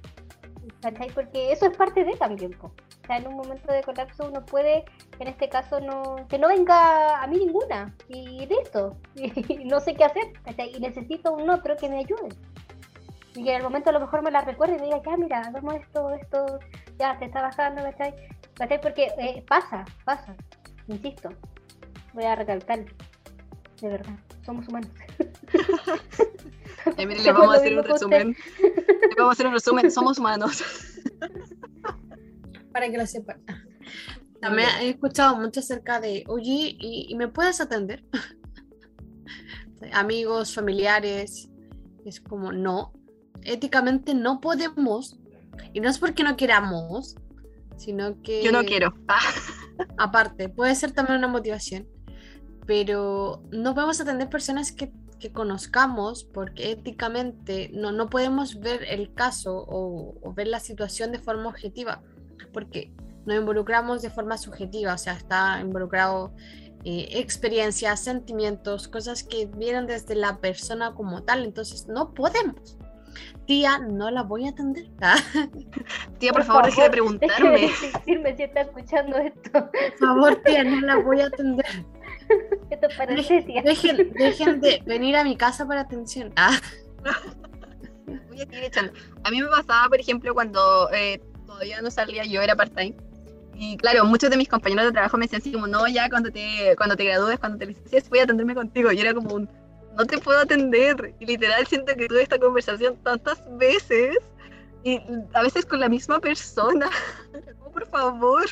¿Cachai? 0.82 1.10
Porque 1.10 1.52
eso 1.52 1.66
es 1.66 1.76
parte 1.76 2.04
de 2.04 2.16
también. 2.16 2.52
po. 2.52 2.68
O 2.68 3.06
sea, 3.06 3.18
en 3.18 3.26
un 3.26 3.36
momento 3.36 3.72
de 3.72 3.82
colapso 3.82 4.28
uno 4.28 4.44
puede, 4.44 4.84
en 5.18 5.28
este 5.28 5.48
caso, 5.48 5.80
no 5.80 6.16
que 6.28 6.38
no 6.38 6.48
venga 6.48 7.22
a 7.22 7.26
mí 7.26 7.38
ninguna. 7.38 7.94
Y 8.08 8.46
listo. 8.46 8.96
Y 9.14 9.64
no 9.64 9.80
sé 9.80 9.94
qué 9.94 10.04
hacer. 10.04 10.32
¿cachai? 10.44 10.74
Y 10.76 10.80
necesito 10.80 11.32
un 11.32 11.48
otro 11.50 11.76
que 11.76 11.88
me 11.88 11.98
ayude. 11.98 12.28
Y 13.34 13.44
que 13.44 13.50
en 13.50 13.56
el 13.56 13.62
momento 13.62 13.90
a 13.90 13.92
lo 13.92 14.00
mejor 14.00 14.22
me 14.22 14.30
la 14.30 14.40
recuerde 14.40 14.76
y 14.76 14.80
me 14.80 14.86
diga, 14.86 15.02
ya, 15.04 15.16
mira, 15.16 15.40
hagamos 15.40 15.74
esto, 15.74 16.10
esto, 16.14 16.58
ya, 16.98 17.18
te 17.18 17.26
está 17.26 17.42
bajando, 17.42 17.82
¿cachai? 17.82 18.14
¿Cachai? 18.60 18.78
Porque 18.78 19.08
eh, 19.16 19.42
pasa, 19.48 19.86
pasa. 20.04 20.36
Insisto. 20.86 21.30
Voy 22.12 22.24
a 22.24 22.36
recalcar. 22.36 22.84
De 23.80 23.88
verdad, 23.88 24.18
somos 24.44 24.68
humanos. 24.68 24.90
Eh, 26.98 27.06
miren, 27.06 27.22
le 27.24 27.32
vamos 27.32 27.54
a 27.54 27.58
hacer 27.58 27.78
un 27.78 27.84
resumen. 27.84 28.36
Le 28.60 29.14
vamos 29.16 29.30
a 29.30 29.32
hacer 29.32 29.46
un 29.46 29.54
resumen. 29.54 29.90
Somos 29.90 30.18
humanos. 30.18 30.62
Para 32.72 32.90
que 32.90 32.98
lo 32.98 33.06
sepan. 33.06 33.42
También 34.42 34.68
he 34.82 34.90
escuchado 34.90 35.36
mucho 35.36 35.60
acerca 35.60 35.98
de, 35.98 36.24
oye, 36.28 36.76
¿y, 36.78 37.06
y 37.08 37.14
me 37.14 37.28
puedes 37.28 37.62
atender? 37.62 38.04
Amigos, 39.94 40.54
familiares, 40.54 41.48
es 42.04 42.20
como, 42.20 42.52
no, 42.52 42.92
éticamente 43.42 44.14
no 44.14 44.42
podemos, 44.42 45.18
y 45.72 45.80
no 45.80 45.88
es 45.88 45.98
porque 45.98 46.24
no 46.24 46.36
queramos, 46.36 47.16
sino 47.80 48.20
que... 48.22 48.42
Yo 48.42 48.52
no 48.52 48.64
quiero. 48.64 48.94
Ah, 49.08 49.18
aparte, 49.98 50.48
puede 50.48 50.74
ser 50.74 50.92
también 50.92 51.18
una 51.18 51.28
motivación, 51.28 51.88
pero 52.66 53.42
no 53.50 53.74
podemos 53.74 54.00
atender 54.00 54.28
personas 54.28 54.72
que, 54.72 54.92
que 55.18 55.32
conozcamos 55.32 56.24
porque 56.24 56.70
éticamente 56.70 57.70
no, 57.72 57.92
no 57.92 58.10
podemos 58.10 58.60
ver 58.60 58.84
el 58.84 59.14
caso 59.14 59.64
o, 59.68 60.14
o 60.22 60.34
ver 60.34 60.48
la 60.48 60.60
situación 60.60 61.12
de 61.12 61.18
forma 61.18 61.48
objetiva, 61.48 62.02
porque 62.52 62.92
nos 63.24 63.36
involucramos 63.36 64.02
de 64.02 64.10
forma 64.10 64.36
subjetiva, 64.36 64.94
o 64.94 64.98
sea, 64.98 65.14
está 65.14 65.60
involucrado 65.60 66.32
eh, 66.84 67.08
experiencias, 67.18 68.00
sentimientos, 68.00 68.88
cosas 68.88 69.22
que 69.22 69.46
vienen 69.46 69.86
desde 69.86 70.14
la 70.14 70.38
persona 70.38 70.94
como 70.94 71.22
tal, 71.22 71.44
entonces 71.44 71.86
no 71.88 72.14
podemos. 72.14 72.78
Tía, 73.46 73.78
no 73.78 74.10
la 74.10 74.22
voy 74.22 74.46
a 74.46 74.50
atender. 74.50 74.86
tía, 76.18 76.32
por, 76.32 76.44
favor, 76.44 76.66
deje 76.66 76.82
de 76.82 76.82
Deje 76.82 76.82
de 76.82 76.90
preguntarme. 76.90 77.60
decirme 77.60 78.36
si 78.36 78.42
está 78.44 78.60
escuchando 78.62 79.18
esto. 79.18 79.50
Por 79.52 79.98
favor, 79.98 80.36
tía, 80.44 80.64
no 80.64 80.80
la 80.80 80.96
voy 80.96 81.20
a 81.20 81.26
atender. 81.26 81.66
Esto 82.70 82.86
es 82.88 82.96
para 82.96 83.22
Cecia. 83.22 83.62
Dejen, 83.62 84.12
dejen 84.12 84.60
de 84.60 84.82
venir 84.86 85.16
a 85.16 85.24
mi 85.24 85.36
casa 85.36 85.66
para 85.66 85.80
atención. 85.80 86.32
Ah, 86.36 86.58
Voy 88.28 88.40
a 88.40 88.46
seguir 88.46 88.64
echando. 88.64 88.92
A 89.24 89.30
mí 89.30 89.40
me 89.40 89.48
pasaba, 89.48 89.88
por 89.88 90.00
ejemplo, 90.00 90.34
cuando 90.34 90.90
eh, 90.92 91.20
todavía 91.46 91.80
no 91.80 91.90
salía, 91.90 92.24
yo 92.24 92.40
era 92.40 92.56
part-time. 92.56 92.96
Y 93.54 93.76
claro, 93.76 94.04
muchos 94.04 94.30
de 94.30 94.36
mis 94.36 94.48
compañeros 94.48 94.86
de 94.86 94.92
trabajo 94.92 95.18
me 95.18 95.26
decían 95.26 95.42
así 95.42 95.52
como, 95.52 95.66
no, 95.66 95.86
ya 95.86 96.08
cuando 96.08 96.30
te, 96.30 96.74
cuando 96.76 96.96
te 96.96 97.04
gradúes, 97.04 97.38
cuando 97.38 97.58
te 97.58 97.66
licencies, 97.66 98.08
voy 98.08 98.20
a 98.20 98.22
atenderme 98.24 98.54
contigo. 98.54 98.90
Y 98.90 99.00
era 99.00 99.12
como 99.12 99.34
un, 99.34 99.50
no 99.96 100.06
te 100.06 100.18
puedo 100.18 100.38
atender. 100.40 101.14
Y 101.20 101.26
literal 101.26 101.66
siento 101.66 101.94
que 101.94 102.08
tuve 102.08 102.22
esta 102.22 102.38
conversación 102.38 102.96
tantas 103.02 103.42
veces. 103.56 104.16
Y 104.82 105.00
a 105.34 105.42
veces 105.42 105.66
con 105.66 105.80
la 105.80 105.88
misma 105.88 106.20
persona. 106.20 106.88
Como, 107.58 107.70
por 107.72 107.86
favor. 107.88 108.44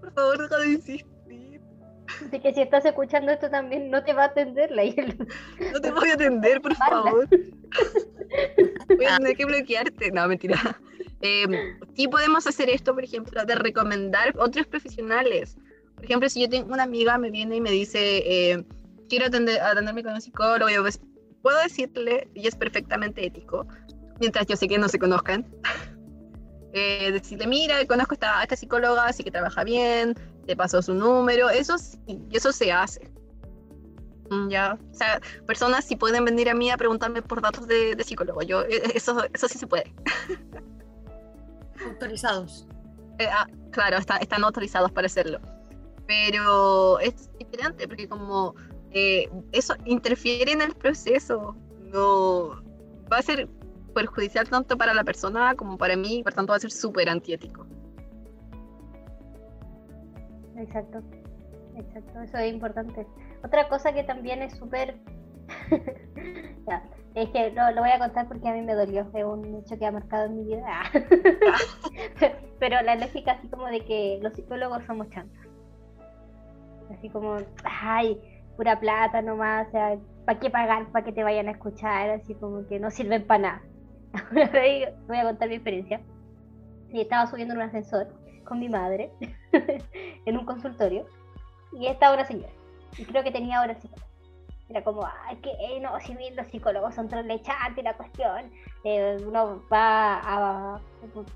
Por 0.00 0.12
favor, 0.12 0.38
deja 0.42 0.58
de 0.58 0.68
insistir. 0.72 1.12
De 2.30 2.40
que 2.40 2.52
si 2.52 2.60
estás 2.60 2.84
escuchando 2.84 3.32
esto 3.32 3.48
también 3.48 3.90
no 3.90 4.04
te 4.04 4.12
va 4.12 4.24
a 4.24 4.26
atender 4.26 4.70
la 4.70 4.84
No 4.84 5.80
te 5.80 5.90
voy 5.90 6.10
a 6.10 6.14
atender, 6.14 6.60
por 6.60 6.74
favor. 6.74 7.28
Voy 8.88 9.06
a 9.06 9.16
tener 9.16 9.36
que 9.36 9.44
bloquearte. 9.44 10.10
No, 10.10 10.26
mentira. 10.28 10.58
Eh, 11.20 11.46
sí 11.94 12.08
podemos 12.08 12.46
hacer 12.46 12.68
esto, 12.68 12.94
por 12.94 13.04
ejemplo, 13.04 13.44
de 13.44 13.54
recomendar 13.54 14.34
otros 14.38 14.66
profesionales. 14.66 15.56
Por 15.94 16.04
ejemplo, 16.04 16.28
si 16.28 16.40
yo 16.40 16.48
tengo 16.48 16.72
una 16.72 16.82
amiga, 16.82 17.16
me 17.18 17.30
viene 17.30 17.56
y 17.56 17.60
me 17.60 17.70
dice, 17.70 18.18
eh, 18.26 18.64
quiero 19.08 19.26
atender, 19.26 19.60
atenderme 19.60 20.02
con 20.02 20.14
un 20.14 20.20
psicólogo, 20.20 20.70
yo 20.70 20.82
pues, 20.82 21.00
puedo 21.42 21.58
decirle, 21.62 22.28
y 22.34 22.46
es 22.46 22.54
perfectamente 22.56 23.24
ético, 23.26 23.66
mientras 24.20 24.46
yo 24.46 24.56
sé 24.56 24.68
que 24.68 24.78
no 24.78 24.88
se 24.88 24.98
conozcan, 24.98 25.46
eh, 26.72 27.10
decirle, 27.12 27.46
mira, 27.46 27.84
conozco 27.86 28.12
a 28.12 28.14
esta, 28.14 28.38
a 28.40 28.42
esta 28.42 28.56
psicóloga, 28.56 29.06
así 29.06 29.22
que 29.24 29.30
trabaja 29.30 29.64
bien, 29.64 30.14
te 30.46 30.56
pasó 30.56 30.80
su 30.82 30.94
número, 30.94 31.50
eso 31.50 31.78
sí, 31.78 31.98
eso 32.30 32.52
se 32.52 32.72
hace. 32.72 33.10
Mm, 34.30 34.48
Ya, 34.48 34.78
o 34.90 34.94
sea, 34.94 35.20
personas 35.46 35.84
sí 35.84 35.96
pueden 35.96 36.24
venir 36.24 36.48
a 36.48 36.54
mí 36.54 36.70
a 36.70 36.76
preguntarme 36.76 37.20
por 37.22 37.42
datos 37.42 37.66
de, 37.66 37.94
de 37.94 38.04
psicólogo. 38.04 38.40
Yo, 38.42 38.62
eh, 38.62 38.82
eso, 38.94 39.22
eso 39.34 39.48
sí 39.48 39.58
se 39.58 39.66
puede. 39.66 39.92
autorizados. 41.86 42.66
Eh, 43.18 43.26
ah, 43.30 43.46
claro, 43.72 43.98
está- 43.98 44.16
están 44.18 44.42
autorizados 44.44 44.90
para 44.92 45.06
hacerlo. 45.06 45.40
Pero 46.06 46.98
es 47.00 47.30
diferente 47.38 47.86
porque 47.86 48.08
como 48.08 48.54
eh, 48.94 49.28
eso 49.52 49.74
interfiere 49.84 50.52
en 50.52 50.62
el 50.62 50.74
proceso, 50.74 51.56
no 51.92 52.62
va 53.10 53.18
a 53.18 53.22
ser 53.22 53.48
perjudicial 53.94 54.48
tanto 54.48 54.76
para 54.76 54.94
la 54.94 55.04
persona 55.04 55.54
como 55.54 55.76
para 55.78 55.96
mí, 55.96 56.22
por 56.22 56.32
tanto 56.32 56.52
va 56.52 56.56
a 56.56 56.60
ser 56.60 56.70
súper 56.70 57.08
antiético. 57.08 57.66
Exacto, 60.56 61.02
exacto, 61.76 62.20
eso 62.22 62.36
es 62.38 62.52
importante. 62.52 63.06
Otra 63.44 63.68
cosa 63.68 63.92
que 63.92 64.04
también 64.04 64.42
es 64.42 64.56
súper... 64.56 64.96
Es 67.14 67.28
que 67.28 67.50
lo, 67.50 67.70
lo 67.72 67.82
voy 67.82 67.90
a 67.90 67.98
contar 67.98 68.26
porque 68.26 68.48
a 68.48 68.54
mí 68.54 68.62
me 68.62 68.74
dolió, 68.74 69.02
es 69.02 69.24
un 69.24 69.56
hecho 69.56 69.78
que 69.78 69.84
ha 69.84 69.92
marcado 69.92 70.26
en 70.26 70.36
mi 70.36 70.44
vida. 70.44 70.80
Pero 72.58 72.80
la 72.80 72.94
lógica 72.94 73.32
así 73.32 73.48
como 73.48 73.66
de 73.66 73.84
que 73.84 74.18
los 74.22 74.32
psicólogos 74.32 74.82
somos 74.86 75.10
chantos. 75.10 75.46
Así 76.90 77.10
como, 77.10 77.36
ay, 77.64 78.18
pura 78.56 78.78
plata 78.80 79.22
nomás, 79.22 79.68
o 79.68 79.70
sea, 79.70 79.98
¿para 80.24 80.38
qué 80.38 80.50
pagar 80.50 80.86
para 80.92 81.04
que 81.04 81.12
te 81.12 81.24
vayan 81.24 81.48
a 81.48 81.52
escuchar? 81.52 82.10
Así 82.10 82.34
como 82.34 82.66
que 82.66 82.78
no 82.78 82.90
sirven 82.90 83.26
para 83.26 83.42
nada. 83.42 83.62
Voy 85.08 85.16
a 85.16 85.24
contar 85.24 85.48
mi 85.48 85.54
experiencia. 85.54 86.00
Y 86.90 87.00
estaba 87.00 87.26
subiendo 87.26 87.54
en 87.54 87.60
un 87.60 87.66
ascensor 87.66 88.08
con 88.44 88.58
mi 88.58 88.68
madre 88.68 89.10
en 90.26 90.36
un 90.36 90.44
consultorio 90.44 91.06
y 91.72 91.86
estaba 91.86 92.14
una 92.14 92.24
señora 92.24 92.52
y 92.98 93.04
creo 93.04 93.22
que 93.22 93.30
tenía 93.30 93.58
ahora 93.58 93.74
psicólogo. 93.74 94.11
Era 94.72 94.82
como, 94.82 95.06
ay, 95.28 95.36
que 95.36 95.50
eh, 95.50 95.78
no, 95.80 96.00
si 96.00 96.14
bien 96.14 96.34
los 96.34 96.46
psicólogos 96.46 96.94
son 96.94 97.06
trolechantes 97.06 97.76
y 97.76 97.82
la 97.82 97.94
cuestión, 97.94 98.50
eh, 98.84 99.18
uno 99.26 99.62
va 99.70 100.20
a 100.24 100.80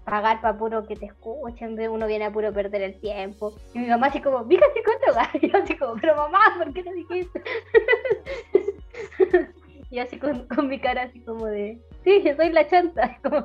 pagar 0.04 0.40
para 0.40 0.56
puro 0.56 0.86
que 0.86 0.96
te 0.96 1.04
escuchen, 1.04 1.78
uno 1.90 2.06
viene 2.06 2.24
a 2.24 2.32
puro 2.32 2.50
perder 2.50 2.80
el 2.80 2.98
tiempo. 2.98 3.52
Y 3.74 3.80
mi 3.80 3.88
mamá 3.88 4.06
así 4.06 4.22
como, 4.22 4.42
mija 4.44 4.64
psicóloga, 4.72 5.30
y 5.42 5.50
yo 5.50 5.58
así 5.58 5.76
como, 5.76 5.96
pero 6.00 6.16
mamá, 6.16 6.38
¿por 6.56 6.72
qué 6.72 6.82
no 6.82 6.92
dijiste? 6.92 7.42
y 9.90 9.98
así 9.98 10.18
con, 10.18 10.48
con 10.48 10.68
mi 10.68 10.80
cara 10.80 11.02
así 11.02 11.20
como 11.20 11.44
de, 11.44 11.78
sí, 12.04 12.22
yo 12.24 12.34
soy 12.36 12.52
la 12.52 12.66
chanta, 12.66 13.18
como, 13.22 13.44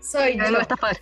Soy 0.00 0.36
yo. 0.36 0.58
a 0.58 0.62
estafar. 0.62 0.96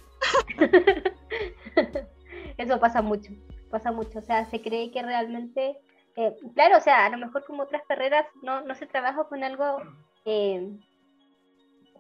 Eso 2.57 2.79
pasa 2.79 3.03
mucho, 3.03 3.33
pasa 3.71 3.91
mucho. 3.91 4.19
O 4.19 4.23
sea, 4.23 4.45
se 4.47 4.61
cree 4.61 4.91
que 4.91 5.03
realmente, 5.03 5.79
eh, 6.17 6.37
claro, 6.55 6.79
o 6.79 6.81
sea, 6.81 7.07
a 7.07 7.11
lo 7.11 7.19
mejor 7.19 7.45
como 7.45 7.65
otras 7.65 7.83
carreras 7.89 8.27
no, 8.43 8.61
no 8.63 8.75
se 8.75 8.87
trabaja 8.87 9.25
con 9.25 9.43
algo 9.43 9.83
eh, 10.25 10.71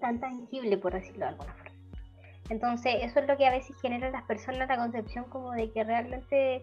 tan 0.00 0.20
tangible, 0.20 0.78
por 0.78 0.92
decirlo 0.92 1.20
de 1.20 1.30
alguna 1.30 1.52
forma. 1.54 1.74
Entonces, 2.50 2.96
eso 3.00 3.20
es 3.20 3.26
lo 3.26 3.36
que 3.36 3.46
a 3.46 3.50
veces 3.50 3.74
genera 3.80 4.06
en 4.06 4.12
las 4.12 4.24
personas 4.24 4.68
la 4.68 4.76
concepción 4.76 5.24
como 5.24 5.52
de 5.52 5.70
que 5.72 5.82
realmente 5.82 6.60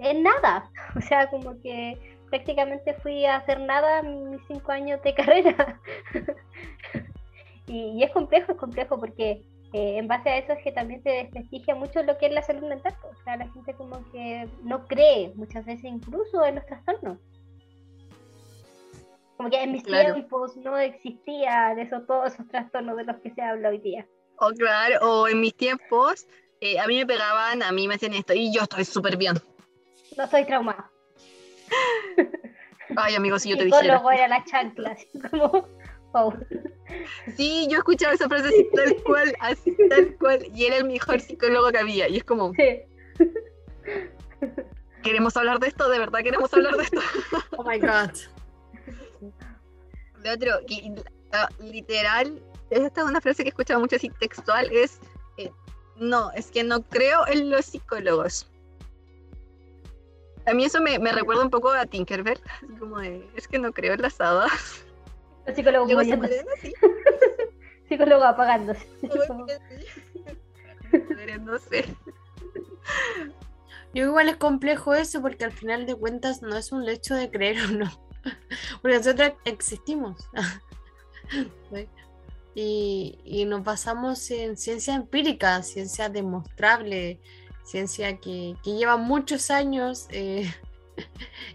es 0.00 0.20
nada. 0.20 0.70
O 0.96 1.00
sea, 1.00 1.28
como 1.28 1.60
que 1.60 2.18
prácticamente 2.30 2.94
fui 2.94 3.24
a 3.24 3.36
hacer 3.36 3.60
nada 3.60 4.02
mis 4.02 4.40
cinco 4.46 4.72
años 4.72 5.02
de 5.02 5.14
carrera. 5.14 5.80
y 7.66 8.02
es 8.02 8.10
complejo, 8.12 8.52
es 8.52 8.58
complejo 8.58 8.98
porque 8.98 9.42
eh, 9.74 9.98
en 9.98 10.06
base 10.06 10.30
a 10.30 10.38
eso 10.38 10.52
es 10.52 10.62
que 10.62 10.70
también 10.70 11.02
se 11.02 11.10
desprestigia 11.10 11.74
mucho 11.74 12.00
lo 12.04 12.16
que 12.16 12.26
es 12.26 12.32
la 12.32 12.42
salud 12.42 12.68
mental. 12.68 12.96
O 13.02 13.24
sea, 13.24 13.36
la 13.36 13.48
gente 13.50 13.74
como 13.74 14.08
que 14.12 14.48
no 14.62 14.86
cree 14.86 15.32
muchas 15.34 15.64
veces 15.66 15.84
incluso 15.86 16.44
en 16.44 16.54
los 16.54 16.66
trastornos. 16.66 17.18
Como 19.36 19.50
que 19.50 19.60
en 19.60 19.72
mis 19.72 19.82
Claro. 19.82 20.14
tiempos 20.14 20.56
no 20.58 20.78
existían 20.78 21.78
eso, 21.80 22.02
todos 22.02 22.32
esos 22.34 22.46
trastornos 22.46 22.96
de 22.96 23.04
los 23.04 23.16
que 23.16 23.34
se 23.34 23.42
habla 23.42 23.70
hoy 23.70 23.78
día. 23.78 24.06
O 24.38 24.50
claro, 24.52 24.98
o 25.10 25.26
en 25.28 25.40
mis 25.40 25.56
tiempos, 25.56 26.28
eh, 26.60 26.78
a 26.78 26.86
mí 26.86 26.96
me 26.96 27.06
pegaban, 27.06 27.60
a 27.64 27.72
mí 27.72 27.88
me 27.88 27.94
hacían 27.96 28.14
esto, 28.14 28.32
y 28.32 28.54
yo 28.54 28.62
estoy 28.62 28.84
súper 28.84 29.16
bien. 29.16 29.34
No 30.16 30.26
soy 30.28 30.44
traumado. 30.44 30.84
Ay, 32.96 33.16
amigo, 33.16 33.40
si 33.40 33.50
yo 33.50 33.56
te 33.56 33.64
dijera. 33.64 33.94
luego 33.94 34.10
era 34.12 34.28
la 34.28 34.44
chancla, 34.44 34.90
así 34.90 35.08
como, 35.18 35.66
Sí, 37.36 37.66
yo 37.70 37.78
escuchaba 37.78 38.14
esa 38.14 38.28
frase 38.28 38.48
así 38.48 38.68
tal 38.74 38.96
cual, 39.04 39.34
así 39.40 39.76
tal 39.88 40.16
cual, 40.18 40.46
y 40.54 40.66
era 40.66 40.76
el 40.76 40.84
mejor 40.84 41.20
psicólogo 41.20 41.70
que 41.72 41.78
había. 41.78 42.08
Y 42.08 42.18
es 42.18 42.24
como, 42.24 42.52
Sí. 42.54 42.82
¿queremos 45.02 45.36
hablar 45.36 45.58
de 45.58 45.68
esto? 45.68 45.88
¿De 45.88 45.98
verdad 45.98 46.20
queremos 46.22 46.52
hablar 46.54 46.76
de 46.76 46.84
esto? 46.84 47.00
Oh 47.56 47.64
my 47.64 47.78
god. 47.78 48.10
Otro, 50.32 50.52
que, 50.66 50.94
ah, 51.32 51.48
literal, 51.60 52.40
esta 52.70 53.00
es 53.02 53.06
una 53.06 53.20
frase 53.20 53.42
que 53.42 53.48
he 53.48 53.50
escuchado 53.50 53.80
mucho 53.80 53.96
así 53.96 54.08
textual, 54.20 54.68
es, 54.72 54.98
eh, 55.36 55.50
no, 55.96 56.30
es 56.32 56.50
que 56.50 56.64
no 56.64 56.82
creo 56.82 57.26
en 57.26 57.50
los 57.50 57.66
psicólogos. 57.66 58.50
A 60.46 60.52
mí 60.54 60.64
eso 60.64 60.80
me, 60.80 60.98
me 60.98 61.12
recuerda 61.12 61.42
un 61.42 61.50
poco 61.50 61.70
a 61.70 61.86
Tinkerbell, 61.86 62.40
como 62.78 62.98
de, 63.00 63.28
es 63.34 63.48
que 63.48 63.58
no 63.58 63.72
creo 63.72 63.94
en 63.94 64.02
las 64.02 64.20
hadas. 64.20 64.84
Los 65.46 65.56
psicólogos 65.56 65.92
así, 65.92 66.72
psicólogos 67.88 68.24
apagándose. 68.24 68.86
Yo 73.94 74.06
igual 74.06 74.28
es 74.28 74.36
complejo 74.36 74.94
eso 74.94 75.22
porque 75.22 75.44
al 75.44 75.52
final 75.52 75.86
de 75.86 75.94
cuentas 75.94 76.42
no 76.42 76.56
es 76.56 76.72
un 76.72 76.88
hecho 76.88 77.14
de 77.14 77.30
creer 77.30 77.58
o 77.62 77.68
no. 77.68 78.04
Porque 78.82 78.96
nosotros 78.96 79.32
existimos. 79.44 80.28
Y, 82.54 83.18
y 83.24 83.44
nos 83.44 83.62
basamos 83.62 84.30
en 84.30 84.56
ciencia 84.56 84.94
empírica, 84.94 85.62
ciencia 85.62 86.08
demostrable, 86.08 87.20
ciencia 87.64 88.18
que, 88.18 88.56
que 88.62 88.72
lleva 88.72 88.96
muchos 88.96 89.50
años 89.50 90.06
eh, 90.10 90.52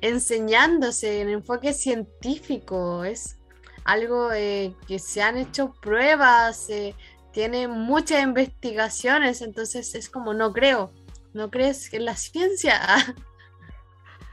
enseñándose 0.02 1.21
en 1.21 1.30
enfoque 1.30 1.73
científico. 1.73 3.04
Es 3.04 3.38
algo 3.91 4.32
eh, 4.34 4.75
que 4.88 4.99
se 4.99 5.21
han 5.21 5.38
hecho 5.38 5.73
pruebas, 5.82 6.69
eh, 6.69 6.93
tiene 7.32 7.67
muchas 7.67 8.21
investigaciones, 8.21 9.41
entonces 9.41 9.95
es 9.95 10.10
como 10.10 10.34
no 10.34 10.54
creo. 10.54 10.91
¿No 11.34 11.49
crees 11.49 11.91
en 11.93 12.06
la 12.06 12.15
ciencia? 12.15 12.80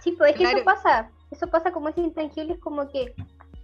Sí, 0.00 0.12
pues 0.12 0.30
es 0.30 0.36
que 0.36 0.44
Claro. 0.44 0.58
eso 0.58 0.64
pasa. 0.64 1.10
Eso 1.32 1.46
pasa 1.48 1.72
como 1.72 1.88
es 1.88 1.98
intangible, 1.98 2.54
es 2.54 2.60
como 2.60 2.88
que 2.88 3.12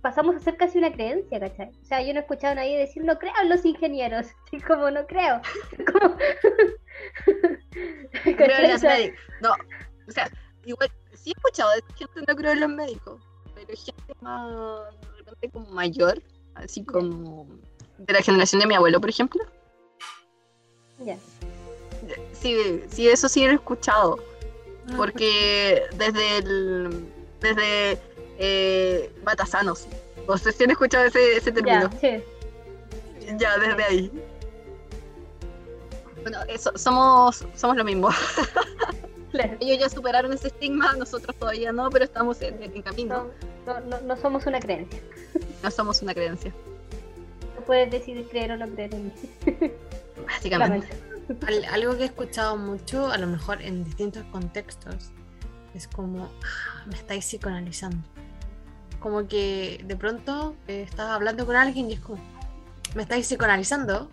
pasamos 0.00 0.35
a 0.35 0.40
ser 0.40 0.57
casi 0.57 0.78
una 0.78 0.90
creencia, 0.90 1.38
¿cachai? 1.38 1.68
O 1.81 1.85
sea, 1.85 2.02
yo 2.02 2.12
no 2.12 2.18
he 2.18 2.22
escuchado 2.22 2.52
a 2.52 2.57
nadie 2.57 2.76
decir 2.76 3.05
no 3.05 3.16
creo 3.20 3.33
en 3.40 3.48
los 3.48 3.64
ingenieros. 3.64 4.26
Así 4.46 4.61
como 4.61 4.90
no 4.90 5.07
creo. 5.07 5.40
Como... 5.92 6.16
creo 8.24 8.59
en 8.59 8.70
los 8.72 8.81
sea, 8.81 8.94
médicos. 8.94 9.20
No, 9.40 9.50
o 10.09 10.11
sea, 10.11 10.28
igual, 10.64 10.90
sí 11.14 11.31
he 11.31 11.33
escuchado 11.38 11.70
de 11.70 11.83
gente 11.94 12.20
no 12.26 12.35
creo 12.35 12.52
en 12.52 12.61
los 12.61 12.70
médicos, 12.70 13.22
pero 13.55 13.66
gente 13.68 14.14
más, 14.20 14.94
como 15.50 15.70
mayor, 15.70 16.22
así 16.55 16.85
como 16.85 17.46
de 17.98 18.12
la 18.12 18.22
generación 18.22 18.61
de 18.61 18.66
mi 18.66 18.74
abuelo, 18.74 19.00
por 19.00 19.11
ejemplo. 19.11 19.42
ya. 21.05 21.16
Sí, 22.33 22.83
sí, 22.90 23.09
eso 23.09 23.28
sí 23.28 23.44
lo 23.44 23.52
he 23.52 23.55
escuchado, 23.55 24.18
porque 24.96 25.85
desde 25.96 26.38
el, 26.38 27.07
desde 27.40 27.98
eh, 28.38 29.12
Batasanos, 29.22 29.87
no 30.26 30.37
sé 30.37 30.50
si 30.52 30.64
han 30.64 30.72
escuchado 30.72 31.05
ese, 31.05 31.37
ese 31.37 31.52
término. 31.52 31.88
Ya, 31.90 32.00
sí. 32.00 32.24
Ya, 33.38 33.57
desde 33.59 33.85
ahí. 33.85 34.12
Bueno, 36.22 36.38
eso, 36.48 36.72
somos, 36.76 37.44
somos 37.55 37.76
lo 37.76 37.85
mismo. 37.85 38.11
Claro. 39.33 39.57
Ellos 39.61 39.79
ya 39.79 39.88
superaron 39.88 40.33
ese 40.33 40.49
estigma, 40.49 40.95
nosotros 40.97 41.35
todavía 41.37 41.73
no, 41.73 41.90
pero 41.90 42.05
estamos 42.05 42.40
en, 42.42 42.62
en 42.62 42.83
camino. 42.83 43.29
No, 43.66 44.01
no, 44.03 44.16
somos 44.16 44.47
una 44.47 44.61
creencia. 44.61 45.01
No 45.62 45.71
somos 45.71 46.03
una 46.03 46.12
creencia, 46.14 46.53
No 47.59 47.64
puedes 47.64 47.90
decidir 47.90 48.29
creer 48.29 48.53
o 48.53 48.57
no 48.59 48.68
creer 48.68 48.95
en 48.95 49.07
mí. 49.07 49.12
básicamente. 50.27 50.88
Al- 51.47 51.64
algo 51.66 51.97
que 51.97 52.03
he 52.03 52.07
escuchado 52.07 52.57
mucho, 52.57 53.11
a 53.11 53.16
lo 53.18 53.27
mejor 53.27 53.62
en 53.62 53.85
distintos 53.85 54.25
contextos, 54.33 55.11
es 55.75 55.88
como, 55.88 56.25
"Ah, 56.45 56.85
me 56.87 56.95
estáis 56.95 57.25
psicoanalizando. 57.25 57.99
Como 59.01 59.27
que 59.27 59.83
de 59.87 59.97
pronto 59.97 60.55
eh, 60.68 60.83
estás 60.83 61.09
hablando 61.09 61.47
con 61.47 61.57
alguien 61.57 61.90
y 61.90 61.95
es 61.95 62.01
como, 62.01 62.21
me 62.95 63.03
estáis 63.03 63.27
psicoanalizando. 63.27 64.11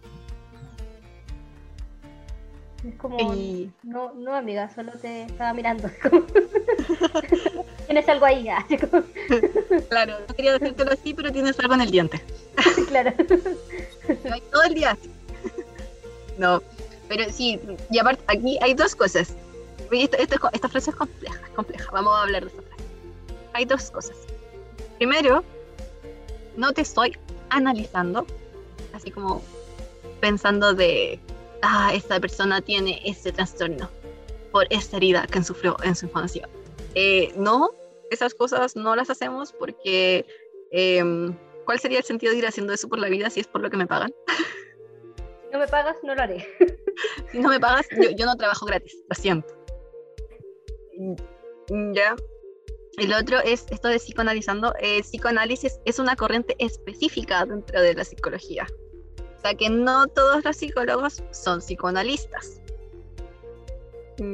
Es 2.87 2.95
como, 2.95 3.19
Y 3.35 3.69
no, 3.83 4.13
no 4.13 4.33
amiga, 4.35 4.69
solo 4.73 4.91
te 4.93 5.23
estaba 5.23 5.53
mirando. 5.53 5.89
Tienes 7.85 8.07
algo 8.07 8.25
ahí, 8.25 8.47
así 8.49 8.77
como- 8.77 9.03
claro, 9.89 10.13
no 10.27 10.33
quería 10.35 10.57
decírtelo 10.57 10.91
así, 10.91 11.13
pero 11.13 11.31
tienes 11.31 11.59
algo 11.59 11.73
en 11.73 11.81
el 11.81 11.91
diente. 11.91 12.21
claro. 12.87 13.11
Todo 14.51 14.63
el 14.63 14.73
día. 14.75 14.91
así. 14.91 15.11
No, 16.37 16.61
pero 17.09 17.29
sí, 17.31 17.59
y 17.91 17.97
aparte, 17.99 18.23
aquí 18.27 18.57
hay 18.61 18.73
dos 18.73 18.95
cosas. 18.95 19.33
Esto, 19.91 20.17
esto 20.17 20.49
esta 20.53 20.69
frase 20.69 20.91
es 20.91 20.95
compleja, 20.95 21.39
es 21.43 21.49
compleja. 21.55 21.89
Vamos 21.91 22.15
a 22.15 22.21
hablar 22.21 22.43
de 22.43 22.49
esta 22.49 22.61
frase. 22.61 22.83
Hay 23.53 23.65
dos 23.65 23.91
cosas. 23.91 24.15
Primero, 24.97 25.43
no 26.55 26.71
te 26.71 26.81
estoy 26.81 27.17
analizando, 27.49 28.25
así 28.93 29.11
como 29.11 29.41
pensando 30.21 30.73
de 30.73 31.19
ah, 31.61 31.91
esta 31.93 32.19
persona 32.19 32.61
tiene 32.61 33.01
este 33.05 33.31
trastorno 33.31 33.89
por 34.51 34.65
esta 34.69 34.97
herida 34.97 35.27
que 35.27 35.43
sufrió 35.43 35.77
en 35.83 35.95
su 35.95 36.05
infancia. 36.05 36.49
Eh, 36.95 37.31
no, 37.35 37.71
esas 38.09 38.33
cosas 38.33 38.75
no 38.75 38.95
las 38.95 39.09
hacemos 39.09 39.53
porque 39.53 40.25
em, 40.71 41.35
¿cuál 41.65 41.79
sería 41.79 41.99
el 41.99 42.03
sentido 42.03 42.31
de 42.31 42.39
ir 42.39 42.47
haciendo 42.47 42.73
eso 42.73 42.89
por 42.89 42.99
la 42.99 43.09
vida 43.09 43.29
si 43.29 43.41
es 43.41 43.47
por 43.47 43.61
lo 43.61 43.69
que 43.69 43.77
me 43.77 43.87
pagan? 43.87 44.13
Si 45.49 45.53
no 45.53 45.61
me 45.61 45.67
pagas, 45.67 45.97
no 46.03 46.13
lo 46.13 46.21
haré. 46.21 46.47
si 47.31 47.39
no 47.39 47.49
me 47.49 47.59
pagas, 47.59 47.87
yo, 47.99 48.11
yo 48.11 48.27
no 48.27 48.35
trabajo 48.35 48.67
gratis, 48.67 48.95
lo 49.09 49.15
siento. 49.15 49.51
Ya. 51.93 52.15
El 52.97 53.13
otro 53.13 53.39
es 53.39 53.65
esto 53.71 53.87
de 53.87 53.97
psicoanalizando. 53.97 54.73
Eh, 54.79 55.01
psicoanálisis 55.01 55.79
es 55.85 55.97
una 55.97 56.15
corriente 56.15 56.55
específica 56.59 57.45
dentro 57.45 57.81
de 57.81 57.93
la 57.95 58.03
psicología. 58.03 58.67
O 59.39 59.41
sea 59.41 59.53
que 59.55 59.69
no 59.69 60.05
todos 60.07 60.43
los 60.43 60.57
psicólogos 60.57 61.23
son 61.31 61.59
psicoanalistas. 61.61 62.59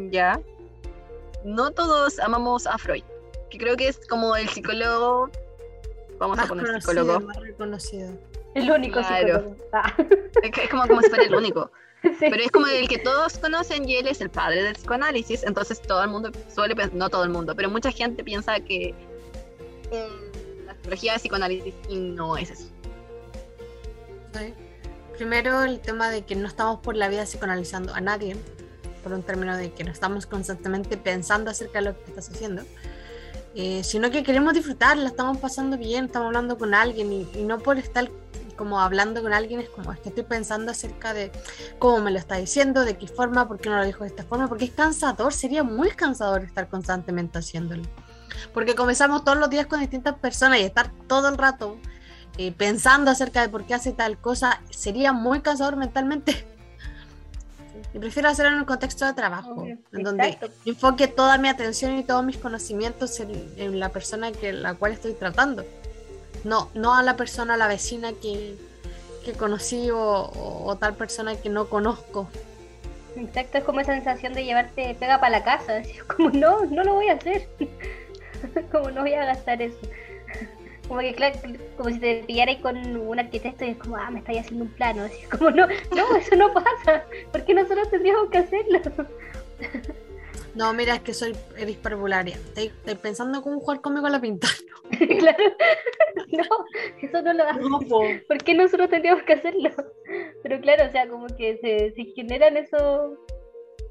Ya. 0.09 0.39
No 1.43 1.69
todos 1.71 2.17
amamos 2.19 2.65
a 2.65 2.75
Freud, 2.79 3.03
que 3.51 3.59
creo 3.59 3.77
que 3.77 3.87
es 3.87 3.99
como 4.07 4.35
el 4.35 4.49
psicólogo. 4.49 5.29
Vamos 6.17 6.39
a 6.39 6.41
Más 6.41 6.49
poner 6.49 6.65
conocido, 6.65 6.91
psicólogo. 6.91 7.19
más 7.27 7.37
reconocido. 7.37 8.09
El 8.55 8.71
único 8.71 8.99
Claro. 9.01 9.27
psicólogo. 9.27 9.55
Ah, 9.73 9.93
Es 10.43 10.69
como, 10.69 10.87
como 10.87 11.01
si 11.01 11.09
fuera 11.09 11.25
el 11.25 11.35
único. 11.35 11.69
sí. 12.03 12.09
Pero 12.19 12.37
es 12.37 12.49
como 12.51 12.65
el 12.67 12.87
que 12.87 12.97
todos 12.97 13.37
conocen 13.37 13.87
y 13.87 13.97
él 13.97 14.07
es 14.07 14.21
el 14.21 14.31
padre 14.31 14.63
del 14.63 14.73
psicoanálisis, 14.73 15.43
entonces 15.43 15.79
todo 15.81 16.01
el 16.03 16.09
mundo 16.09 16.31
suele 16.53 16.75
pensar, 16.75 16.95
no 16.95 17.09
todo 17.09 17.23
el 17.23 17.29
mundo, 17.29 17.53
pero 17.55 17.69
mucha 17.69 17.91
gente 17.91 18.23
piensa 18.23 18.59
que 18.59 18.95
mm, 19.91 20.65
la 20.65 20.73
psicología 20.73 21.15
es 21.15 21.21
psicoanálisis 21.21 21.73
y 21.89 21.95
no 21.99 22.37
es 22.37 22.49
eso. 22.49 22.69
Sí. 24.33 24.53
Primero 25.17 25.63
el 25.63 25.79
tema 25.79 26.09
de 26.09 26.25
que 26.25 26.35
no 26.35 26.47
estamos 26.47 26.79
por 26.81 26.95
la 26.95 27.07
vida 27.07 27.23
psicoanalizando 27.23 27.93
a 27.93 28.01
nadie, 28.01 28.35
por 29.03 29.13
un 29.13 29.23
término 29.23 29.55
de 29.55 29.71
que 29.71 29.83
no 29.83 29.91
estamos 29.91 30.25
constantemente 30.25 30.97
pensando 30.97 31.49
acerca 31.51 31.79
de 31.79 31.85
lo 31.85 31.97
que 31.97 32.09
estás 32.09 32.29
haciendo, 32.29 32.63
eh, 33.55 33.83
sino 33.83 34.11
que 34.11 34.23
queremos 34.23 34.53
disfrutar, 34.53 34.97
la 34.97 35.07
estamos 35.07 35.37
pasando 35.37 35.77
bien, 35.77 36.05
estamos 36.05 36.27
hablando 36.27 36.57
con 36.57 36.73
alguien 36.73 37.13
y, 37.13 37.29
y 37.33 37.43
no 37.43 37.59
por 37.59 37.77
estar 37.77 38.09
como 38.57 38.79
hablando 38.79 39.21
con 39.21 39.33
alguien 39.33 39.59
es 39.59 39.69
como 39.69 39.91
es 39.91 39.99
que 39.99 40.09
estoy 40.09 40.23
pensando 40.23 40.71
acerca 40.71 41.13
de 41.13 41.31
cómo 41.79 42.01
me 42.01 42.11
lo 42.11 42.17
está 42.17 42.35
diciendo, 42.35 42.83
de 42.83 42.97
qué 42.97 43.07
forma, 43.07 43.47
por 43.47 43.59
qué 43.59 43.69
no 43.69 43.77
lo 43.77 43.85
dijo 43.85 44.03
de 44.03 44.09
esta 44.09 44.23
forma, 44.23 44.47
porque 44.47 44.65
es 44.65 44.71
cansador, 44.71 45.33
sería 45.33 45.63
muy 45.63 45.91
cansador 45.91 46.43
estar 46.43 46.67
constantemente 46.67 47.37
haciéndolo. 47.37 47.83
Porque 48.53 48.75
comenzamos 48.75 49.23
todos 49.23 49.37
los 49.37 49.49
días 49.49 49.65
con 49.67 49.79
distintas 49.79 50.15
personas 50.15 50.59
y 50.59 50.63
estar 50.63 50.91
todo 51.07 51.29
el 51.29 51.37
rato 51.37 51.77
eh, 52.37 52.51
pensando 52.51 53.11
acerca 53.11 53.41
de 53.41 53.49
por 53.49 53.65
qué 53.65 53.73
hace 53.73 53.91
tal 53.91 54.17
cosa 54.17 54.61
sería 54.69 55.13
muy 55.13 55.41
cansador 55.41 55.75
mentalmente. 55.75 56.45
Y 57.93 57.99
prefiero 57.99 58.27
hacerlo 58.29 58.51
en 58.51 58.59
un 58.59 58.65
contexto 58.65 59.05
de 59.05 59.13
trabajo, 59.13 59.65
en 59.65 60.03
donde 60.03 60.27
exacto. 60.27 60.51
enfoque 60.65 61.07
toda 61.07 61.37
mi 61.37 61.47
atención 61.47 61.97
y 61.97 62.03
todos 62.03 62.25
mis 62.25 62.37
conocimientos 62.37 63.19
en, 63.21 63.31
en 63.57 63.79
la 63.79 63.89
persona 63.89 64.31
que 64.33 64.51
la 64.51 64.73
cual 64.73 64.91
estoy 64.91 65.13
tratando. 65.13 65.63
No, 66.43 66.69
no 66.73 66.93
a 66.93 67.03
la 67.03 67.15
persona, 67.15 67.53
a 67.53 67.57
la 67.57 67.67
vecina 67.67 68.11
que, 68.21 68.55
que 69.23 69.31
conocí 69.33 69.89
o, 69.91 69.97
o- 69.99 70.65
o 70.65 70.75
tal 70.75 70.95
persona 70.95 71.35
que 71.37 71.49
no 71.49 71.69
conozco. 71.69 72.27
Exacto, 73.15 73.59
es 73.59 73.63
como 73.63 73.79
esa 73.79 73.93
sensación 73.93 74.33
de 74.33 74.43
llevarte 74.43 74.93
pega 74.99 75.21
para 75.21 75.39
la 75.39 75.43
casa. 75.45 75.77
Así 75.77 75.93
como, 76.07 76.29
no, 76.31 76.65
no 76.65 76.83
lo 76.83 76.95
voy 76.95 77.07
a 77.07 77.13
hacer. 77.13 77.47
como 78.73 78.91
no 78.91 79.01
voy 79.01 79.13
a 79.13 79.23
gastar 79.25 79.61
eso. 79.61 79.77
Como 80.87 80.99
que, 80.99 81.13
claro, 81.13 81.39
como 81.77 81.89
si 81.89 81.99
te 81.99 82.23
pillarais 82.27 82.59
con 82.59 82.77
un 82.77 83.19
arquitecto 83.19 83.65
y 83.65 83.69
es 83.69 83.77
como, 83.77 83.95
ah, 83.97 84.11
me 84.11 84.19
estáis 84.19 84.41
haciendo 84.41 84.65
un 84.65 84.71
plano. 84.71 85.03
Así 85.03 85.25
como, 85.25 85.49
no, 85.49 85.67
no, 85.67 86.15
eso 86.17 86.35
no 86.35 86.53
pasa. 86.53 87.03
¿Por 87.31 87.43
qué 87.43 87.53
nosotros 87.53 87.89
tendríamos 87.89 88.29
que 88.29 88.37
hacerlo? 88.39 88.79
No, 90.55 90.73
mira, 90.73 90.95
es 90.95 91.01
que 91.01 91.13
soy 91.13 91.35
eres 91.57 91.75
parvularia. 91.77 92.35
Estoy, 92.35 92.67
estoy 92.67 92.95
pensando 92.95 93.41
cómo 93.41 93.59
jugar 93.59 93.81
conmigo 93.81 94.07
a 94.07 94.09
la 94.09 94.21
pintar. 94.21 94.51
claro, 95.19 95.43
no, 96.31 96.43
eso 97.01 97.21
no 97.21 97.33
lo 97.33 97.43
hace. 97.43 97.59
No, 97.59 97.79
po. 97.79 98.03
¿Por 98.27 98.37
qué 98.37 98.53
nosotros 98.53 98.89
tendríamos 98.89 99.23
que 99.23 99.33
hacerlo? 99.33 99.69
Pero 100.43 100.61
claro, 100.61 100.85
o 100.87 100.91
sea, 100.91 101.09
como 101.09 101.27
que 101.27 101.57
se, 101.57 101.91
se 101.91 102.05
generan 102.15 102.55
eso, 102.55 103.17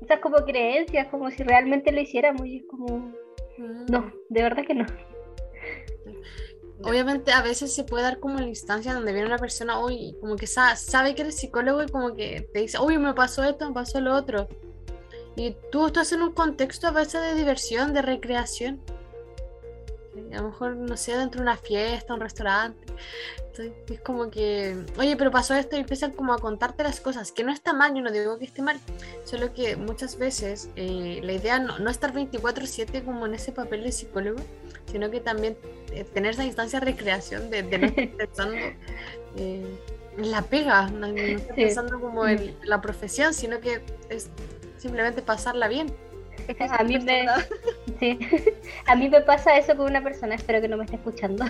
esas 0.00 0.20
como 0.20 0.36
creencias, 0.38 1.08
como 1.08 1.30
si 1.30 1.42
realmente 1.42 1.92
lo 1.92 2.00
hiciéramos 2.00 2.46
y 2.46 2.58
es 2.58 2.64
como, 2.66 3.12
no, 3.58 4.12
de 4.30 4.42
verdad 4.42 4.64
que 4.64 4.74
no. 4.74 4.86
Obviamente 6.82 7.32
a 7.32 7.40
veces 7.40 7.74
se 7.74 7.84
puede 7.84 8.02
dar 8.02 8.18
como 8.18 8.38
la 8.40 8.48
instancia 8.48 8.92
donde 8.94 9.12
viene 9.12 9.26
una 9.28 9.38
persona, 9.38 9.78
uy, 9.78 10.16
como 10.20 10.36
que 10.36 10.46
sa- 10.46 10.76
sabe 10.76 11.14
que 11.14 11.22
eres 11.22 11.36
psicólogo 11.36 11.82
y 11.82 11.88
como 11.88 12.14
que 12.14 12.48
te 12.52 12.58
dice, 12.60 12.78
uy, 12.78 12.98
me 12.98 13.14
pasó 13.14 13.44
esto, 13.44 13.66
me 13.68 13.74
pasó 13.74 14.00
lo 14.00 14.14
otro. 14.14 14.48
Y 15.36 15.56
tú 15.70 15.86
estás 15.86 16.12
en 16.12 16.22
un 16.22 16.32
contexto 16.32 16.86
a 16.88 16.90
veces 16.90 17.22
de 17.22 17.34
diversión, 17.34 17.92
de 17.92 18.02
recreación. 18.02 18.80
A 20.32 20.36
lo 20.36 20.48
mejor, 20.48 20.76
no 20.76 20.96
sé, 20.96 21.16
dentro 21.16 21.40
de 21.40 21.42
una 21.42 21.56
fiesta, 21.56 22.14
un 22.14 22.20
restaurante. 22.20 22.84
Es 23.88 24.00
como 24.00 24.30
que, 24.30 24.76
oye, 24.98 25.16
pero 25.16 25.30
pasó 25.30 25.54
esto 25.54 25.76
y 25.76 25.80
empiezan 25.80 26.10
como 26.10 26.32
a 26.34 26.38
contarte 26.38 26.82
las 26.82 26.98
cosas, 27.00 27.30
que 27.30 27.44
no 27.44 27.52
está 27.52 27.72
mal, 27.72 27.94
no 28.02 28.10
digo 28.10 28.36
que 28.36 28.44
esté 28.46 28.62
mal, 28.62 28.80
solo 29.22 29.52
que 29.52 29.76
muchas 29.76 30.18
veces 30.18 30.70
eh, 30.74 31.20
la 31.22 31.32
idea 31.32 31.60
no, 31.60 31.78
no 31.78 31.88
estar 31.88 32.12
24/7 32.12 33.04
como 33.04 33.26
en 33.26 33.34
ese 33.34 33.52
papel 33.52 33.84
de 33.84 33.92
psicólogo, 33.92 34.40
sino 34.90 35.10
que 35.10 35.20
también 35.20 35.56
eh, 35.92 36.04
tener 36.04 36.32
esa 36.32 36.44
instancia 36.44 36.80
de 36.80 36.86
recreación, 36.86 37.50
de, 37.50 37.62
de 37.62 37.78
no 37.78 37.86
estar 37.86 38.08
pensando 38.16 38.56
eh, 39.36 39.78
en 40.16 40.30
la 40.30 40.42
pega, 40.42 40.88
no, 40.90 41.08
no 41.08 41.16
estar 41.16 41.54
pensando 41.54 42.00
como 42.00 42.26
en 42.26 42.54
la 42.64 42.80
profesión, 42.80 43.34
sino 43.34 43.60
que 43.60 43.80
es 44.08 44.30
simplemente 44.78 45.22
pasarla 45.22 45.68
bien. 45.68 45.92
A 46.70 46.84
mí 46.84 46.98
me, 46.98 47.26
sí. 48.00 48.18
a 48.86 48.94
mí 48.94 49.08
me 49.08 49.20
pasa 49.22 49.56
eso 49.56 49.76
con 49.76 49.86
una 49.86 50.02
persona, 50.02 50.34
espero 50.34 50.60
que 50.60 50.68
no 50.68 50.76
me 50.76 50.84
esté 50.84 50.96
escuchando, 50.96 51.44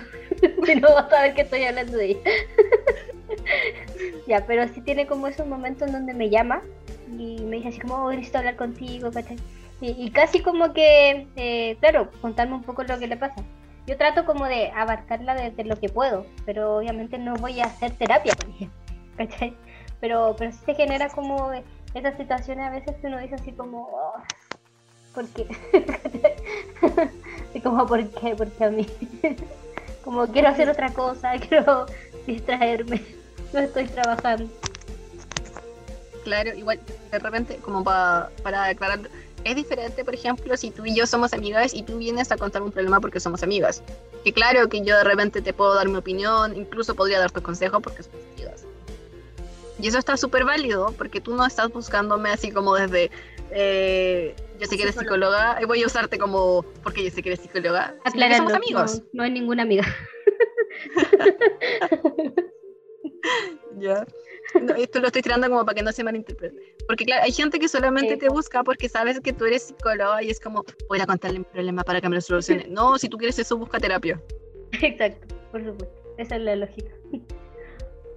si 0.64 0.74
no 0.76 0.94
vas 0.94 1.12
a 1.12 1.22
ver 1.22 1.34
que 1.34 1.42
estoy 1.42 1.64
hablando 1.64 1.96
de 1.96 2.06
ella. 2.06 2.30
ya, 4.26 4.46
pero 4.46 4.66
sí 4.72 4.80
tiene 4.80 5.06
como 5.06 5.26
esos 5.26 5.46
momentos 5.46 5.88
en 5.88 5.94
donde 5.94 6.14
me 6.14 6.30
llama 6.30 6.62
y 7.10 7.40
me 7.42 7.56
dice 7.56 7.68
así 7.68 7.80
como, 7.80 7.96
oh, 8.04 8.10
necesito 8.10 8.38
hablar 8.38 8.56
contigo, 8.56 9.10
¿cachai? 9.10 9.36
Y, 9.84 9.90
y 10.06 10.10
casi 10.12 10.40
como 10.40 10.72
que, 10.72 11.26
eh, 11.36 11.76
claro, 11.78 12.10
contarme 12.22 12.54
un 12.54 12.62
poco 12.62 12.82
lo 12.84 12.98
que 12.98 13.06
le 13.06 13.18
pasa. 13.18 13.34
Yo 13.86 13.98
trato 13.98 14.24
como 14.24 14.46
de 14.46 14.70
abarcarla 14.70 15.34
desde 15.34 15.62
lo 15.64 15.78
que 15.78 15.90
puedo, 15.90 16.24
pero 16.46 16.78
obviamente 16.78 17.18
no 17.18 17.34
voy 17.34 17.60
a 17.60 17.66
hacer 17.66 17.92
terapia 17.92 18.32
con 18.34 18.50
ella, 18.54 18.70
¿cachai? 19.18 19.52
Pero, 20.00 20.36
pero 20.38 20.52
sí 20.52 20.58
se 20.64 20.74
genera 20.74 21.10
como 21.10 21.50
esas 21.92 22.16
situaciones 22.16 22.66
a 22.66 22.70
veces 22.70 22.96
que 22.96 23.08
uno 23.08 23.18
dice 23.18 23.34
así 23.34 23.52
como, 23.52 23.82
"Oh, 23.92 24.14
¿por 25.14 25.26
qué? 25.28 25.46
y 27.54 27.60
como, 27.60 27.86
¿por 27.86 28.08
qué? 28.08 28.34
Porque 28.34 28.64
a 28.64 28.70
mí, 28.70 28.88
como 30.02 30.26
quiero 30.28 30.48
hacer 30.48 30.70
otra 30.70 30.94
cosa, 30.94 31.32
quiero 31.46 31.84
distraerme, 32.26 33.02
no 33.52 33.60
estoy 33.60 33.84
trabajando. 33.88 34.50
Claro, 36.24 36.54
igual 36.54 36.80
de 37.10 37.18
repente, 37.18 37.56
como 37.58 37.84
pa- 37.84 38.30
para 38.42 38.64
aclarar, 38.64 39.00
es 39.44 39.56
diferente, 39.56 40.04
por 40.04 40.14
ejemplo, 40.14 40.56
si 40.56 40.70
tú 40.70 40.86
y 40.86 40.94
yo 40.94 41.06
somos 41.06 41.32
amigas 41.32 41.74
y 41.74 41.82
tú 41.82 41.98
vienes 41.98 42.32
a 42.32 42.36
contar 42.36 42.62
un 42.62 42.72
problema 42.72 43.00
porque 43.00 43.20
somos 43.20 43.42
amigas. 43.42 43.82
Y 44.24 44.32
claro 44.32 44.68
que 44.68 44.82
yo 44.84 44.96
de 44.96 45.04
repente 45.04 45.42
te 45.42 45.52
puedo 45.52 45.74
dar 45.74 45.88
mi 45.88 45.96
opinión, 45.96 46.56
incluso 46.56 46.94
podría 46.94 47.18
darte 47.18 47.42
consejo 47.42 47.80
porque 47.80 48.02
somos 48.02 48.20
amigas. 48.34 48.64
Y 49.78 49.88
eso 49.88 49.98
está 49.98 50.16
súper 50.16 50.44
válido 50.44 50.94
porque 50.96 51.20
tú 51.20 51.34
no 51.34 51.44
estás 51.44 51.70
buscándome 51.70 52.30
así 52.30 52.50
como 52.50 52.74
desde, 52.74 53.10
eh, 53.50 54.34
yo 54.58 54.66
sé 54.66 54.76
que 54.76 54.84
eres 54.84 54.94
psicóloga 54.94 55.58
y 55.60 55.64
voy 55.64 55.82
a 55.82 55.86
usarte 55.86 56.18
como 56.18 56.64
porque 56.82 57.04
yo 57.04 57.10
sé 57.10 57.22
que 57.22 57.30
eres 57.30 57.40
psicóloga. 57.40 57.94
que 58.02 58.10
Aclarando, 58.10 58.36
somos 58.36 58.54
amigos. 58.54 59.02
No, 59.12 59.22
no 59.22 59.24
es 59.24 59.32
ninguna 59.32 59.62
amiga. 59.62 59.84
Ya. 63.78 64.06
No, 64.60 64.74
esto 64.74 65.00
lo 65.00 65.08
estoy 65.08 65.22
tirando 65.22 65.48
como 65.48 65.64
para 65.64 65.74
que 65.74 65.82
no 65.82 65.92
se 65.92 66.04
malinterprete. 66.04 66.73
Porque 66.86 67.04
claro, 67.04 67.24
hay 67.24 67.32
gente 67.32 67.58
que 67.58 67.68
solamente 67.68 68.14
Sí. 68.14 68.18
te 68.20 68.28
busca 68.28 68.62
porque 68.62 68.88
sabes 68.88 69.20
que 69.20 69.32
tú 69.32 69.44
eres 69.46 69.62
psicóloga 69.64 70.22
y 70.22 70.30
es 70.30 70.38
como, 70.40 70.64
voy 70.88 71.00
a 71.00 71.06
contarle 71.06 71.38
mi 71.38 71.44
problema 71.44 71.82
para 71.82 72.00
que 72.00 72.08
me 72.08 72.16
lo 72.16 72.20
solucione. 72.20 72.66
No, 72.70 72.98
si 72.98 73.08
tú 73.08 73.16
quieres 73.16 73.38
eso, 73.38 73.56
busca 73.56 73.78
terapia. 73.78 74.20
Exacto, 74.82 75.34
por 75.50 75.64
supuesto. 75.64 76.02
Esa 76.18 76.36
es 76.36 76.42
la 76.42 76.56
lógica. 76.56 76.92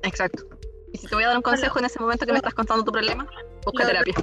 Exacto. 0.04 0.46
Y 0.94 0.98
si 0.98 1.08
te 1.08 1.16
voy 1.16 1.24
a 1.24 1.28
dar 1.28 1.38
un 1.38 1.44
consejo 1.44 1.80
en 1.80 1.86
ese 1.86 2.00
momento 2.00 2.26
que 2.26 2.32
me 2.32 2.38
estás 2.38 2.54
contando 2.54 2.84
tu 2.84 2.92
problema, 2.92 3.28
busca 3.66 3.84
Lo- 3.84 3.90
terapia. 3.90 4.14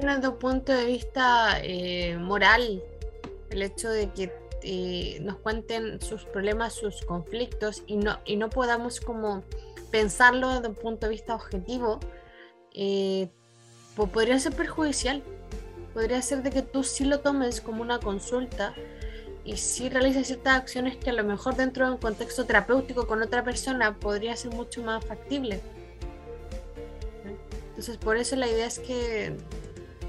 Desde 0.00 0.28
un 0.28 0.38
punto 0.38 0.72
de 0.72 0.86
vista 0.86 1.58
eh, 1.62 2.16
moral 2.18 2.82
el 3.50 3.62
hecho 3.62 3.88
de 3.90 4.10
que 4.12 4.32
eh, 4.62 5.18
nos 5.20 5.36
cuenten 5.38 6.00
sus 6.00 6.24
problemas, 6.24 6.72
sus 6.74 7.02
conflictos 7.04 7.82
y 7.86 7.96
no, 7.96 8.18
y 8.24 8.36
no 8.36 8.48
podamos 8.50 9.00
como 9.00 9.44
pensarlo 9.90 10.48
desde 10.50 10.68
un 10.68 10.74
punto 10.74 11.06
de 11.06 11.10
vista 11.12 11.34
objetivo, 11.34 12.00
eh, 12.72 13.28
po- 13.96 14.06
podría 14.06 14.38
ser 14.38 14.52
perjudicial. 14.54 15.22
Podría 15.94 16.20
ser 16.22 16.42
de 16.42 16.50
que 16.50 16.62
tú 16.62 16.84
sí 16.84 17.04
lo 17.04 17.20
tomes 17.20 17.60
como 17.60 17.80
una 17.82 17.98
consulta 17.98 18.74
y 19.44 19.56
sí 19.56 19.88
realices 19.88 20.26
ciertas 20.26 20.56
acciones 20.56 20.96
que 20.96 21.10
a 21.10 21.12
lo 21.14 21.24
mejor 21.24 21.56
dentro 21.56 21.86
de 21.86 21.92
un 21.92 21.98
contexto 21.98 22.44
terapéutico 22.44 23.06
con 23.06 23.22
otra 23.22 23.42
persona 23.42 23.94
podría 23.94 24.36
ser 24.36 24.52
mucho 24.52 24.82
más 24.82 25.04
factible. 25.04 25.60
Entonces, 27.68 27.96
por 27.96 28.16
eso 28.16 28.36
la 28.36 28.48
idea 28.48 28.66
es 28.66 28.78
que, 28.78 29.36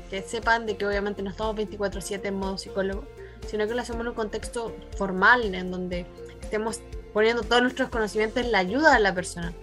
que 0.09 0.21
sepan 0.21 0.65
de 0.65 0.77
que 0.77 0.85
obviamente 0.85 1.21
no 1.21 1.29
estamos 1.29 1.55
24/7 1.55 2.25
en 2.25 2.35
modo 2.35 2.57
psicólogo, 2.57 3.03
sino 3.47 3.67
que 3.67 3.73
lo 3.75 3.81
hacemos 3.81 4.01
en 4.01 4.07
un 4.09 4.13
contexto 4.13 4.75
formal, 4.97 5.53
en 5.53 5.71
donde 5.71 6.05
estemos 6.41 6.79
poniendo 7.13 7.43
todos 7.43 7.61
nuestros 7.61 7.89
conocimientos 7.89 8.43
en 8.43 8.51
la 8.51 8.59
ayuda 8.59 8.93
de 8.93 8.99
la 8.99 9.13
persona. 9.13 9.53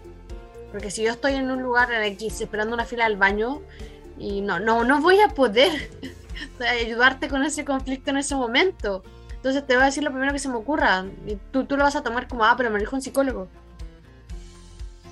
Porque 0.70 0.90
si 0.90 1.02
yo 1.02 1.12
estoy 1.12 1.34
en 1.34 1.50
un 1.50 1.62
lugar 1.62 1.92
en 1.92 2.02
X 2.02 2.40
esperando 2.40 2.74
una 2.74 2.84
fila 2.84 3.06
al 3.06 3.16
baño 3.16 3.62
y 4.18 4.40
no, 4.40 4.60
no, 4.60 4.84
no 4.84 5.00
voy 5.00 5.20
a 5.20 5.28
poder 5.28 5.90
ayudarte 6.60 7.28
con 7.28 7.42
ese 7.42 7.64
conflicto 7.64 8.10
en 8.10 8.18
ese 8.18 8.34
momento. 8.34 9.02
Entonces 9.34 9.66
te 9.66 9.74
voy 9.74 9.82
a 9.82 9.86
decir 9.86 10.02
lo 10.02 10.10
primero 10.10 10.32
que 10.32 10.38
se 10.38 10.48
me 10.48 10.56
ocurra. 10.56 11.04
Tú, 11.50 11.64
tú 11.64 11.76
lo 11.76 11.84
vas 11.84 11.96
a 11.96 12.02
tomar 12.02 12.28
como, 12.28 12.44
ah, 12.44 12.54
pero 12.56 12.70
me 12.70 12.78
dijo 12.78 12.96
un 12.96 13.02
psicólogo. 13.02 13.48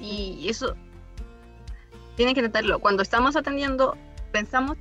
Y 0.01 0.49
eso 0.49 0.75
tienen 2.17 2.35
que 2.35 2.41
entenderlo. 2.41 2.79
Cuando 2.79 3.03
estamos 3.03 3.37
atendiendo, 3.37 3.97
pensamos 4.33 4.77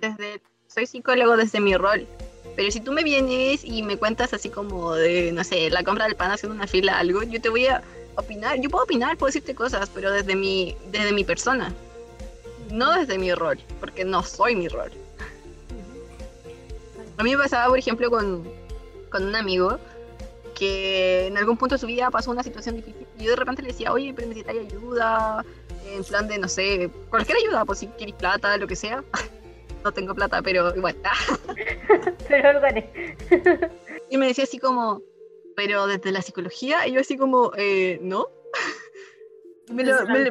desde, 0.00 0.42
soy 0.66 0.86
psicólogo 0.86 1.36
desde 1.36 1.60
mi 1.60 1.76
rol. 1.76 2.06
Pero 2.56 2.70
si 2.70 2.80
tú 2.80 2.92
me 2.92 3.02
vienes 3.02 3.64
y 3.64 3.82
me 3.82 3.96
cuentas 3.96 4.32
así 4.32 4.48
como 4.48 4.94
de, 4.94 5.32
no 5.32 5.42
sé, 5.44 5.70
la 5.70 5.82
compra 5.82 6.04
del 6.04 6.14
pan 6.14 6.30
haciendo 6.30 6.54
una 6.54 6.66
fila, 6.66 6.98
algo, 6.98 7.22
yo 7.22 7.40
te 7.40 7.48
voy 7.48 7.66
a 7.66 7.82
opinar. 8.16 8.60
Yo 8.60 8.70
puedo 8.70 8.84
opinar, 8.84 9.16
puedo 9.16 9.28
decirte 9.28 9.54
cosas, 9.54 9.90
pero 9.92 10.10
desde 10.12 10.36
mi, 10.36 10.76
desde 10.92 11.12
mi 11.12 11.24
persona. 11.24 11.72
No 12.74 12.92
desde 12.92 13.18
mi 13.18 13.32
rol, 13.32 13.60
porque 13.78 14.04
no 14.04 14.24
soy 14.24 14.56
mi 14.56 14.66
rol. 14.66 14.90
A 17.16 17.22
mí 17.22 17.30
me 17.30 17.40
pasaba, 17.40 17.68
por 17.68 17.78
ejemplo, 17.78 18.10
con, 18.10 18.42
con 19.10 19.24
un 19.24 19.36
amigo 19.36 19.78
que 20.56 21.28
en 21.28 21.38
algún 21.38 21.56
punto 21.56 21.76
de 21.76 21.78
su 21.78 21.86
vida 21.86 22.10
pasó 22.10 22.32
una 22.32 22.42
situación 22.42 22.74
difícil 22.74 23.06
y 23.16 23.24
yo 23.24 23.30
de 23.30 23.36
repente 23.36 23.62
le 23.62 23.68
decía, 23.68 23.92
oye, 23.92 24.12
pero 24.12 24.26
necesitas 24.26 24.56
ayuda, 24.56 25.44
en 25.86 26.02
plan 26.02 26.26
de, 26.26 26.38
no 26.38 26.48
sé, 26.48 26.90
cualquier 27.10 27.38
ayuda, 27.38 27.64
pues 27.64 27.78
si 27.78 27.86
quieres 27.86 28.16
plata, 28.16 28.56
lo 28.56 28.66
que 28.66 28.74
sea. 28.74 29.04
no 29.84 29.92
tengo 29.92 30.12
plata, 30.12 30.42
pero 30.42 30.74
igual. 30.74 30.96
pero 32.28 32.48
algo 32.48 32.66
haré. 32.66 33.16
y 34.10 34.18
me 34.18 34.26
decía 34.26 34.42
así 34.42 34.58
como, 34.58 35.00
pero 35.54 35.86
desde 35.86 36.10
la 36.10 36.22
psicología, 36.22 36.88
y 36.88 36.94
yo 36.94 37.00
así 37.00 37.16
como, 37.16 37.52
eh, 37.56 38.00
¿no? 38.02 38.26
me 39.70 39.84
lo, 39.84 40.04
me, 40.06 40.28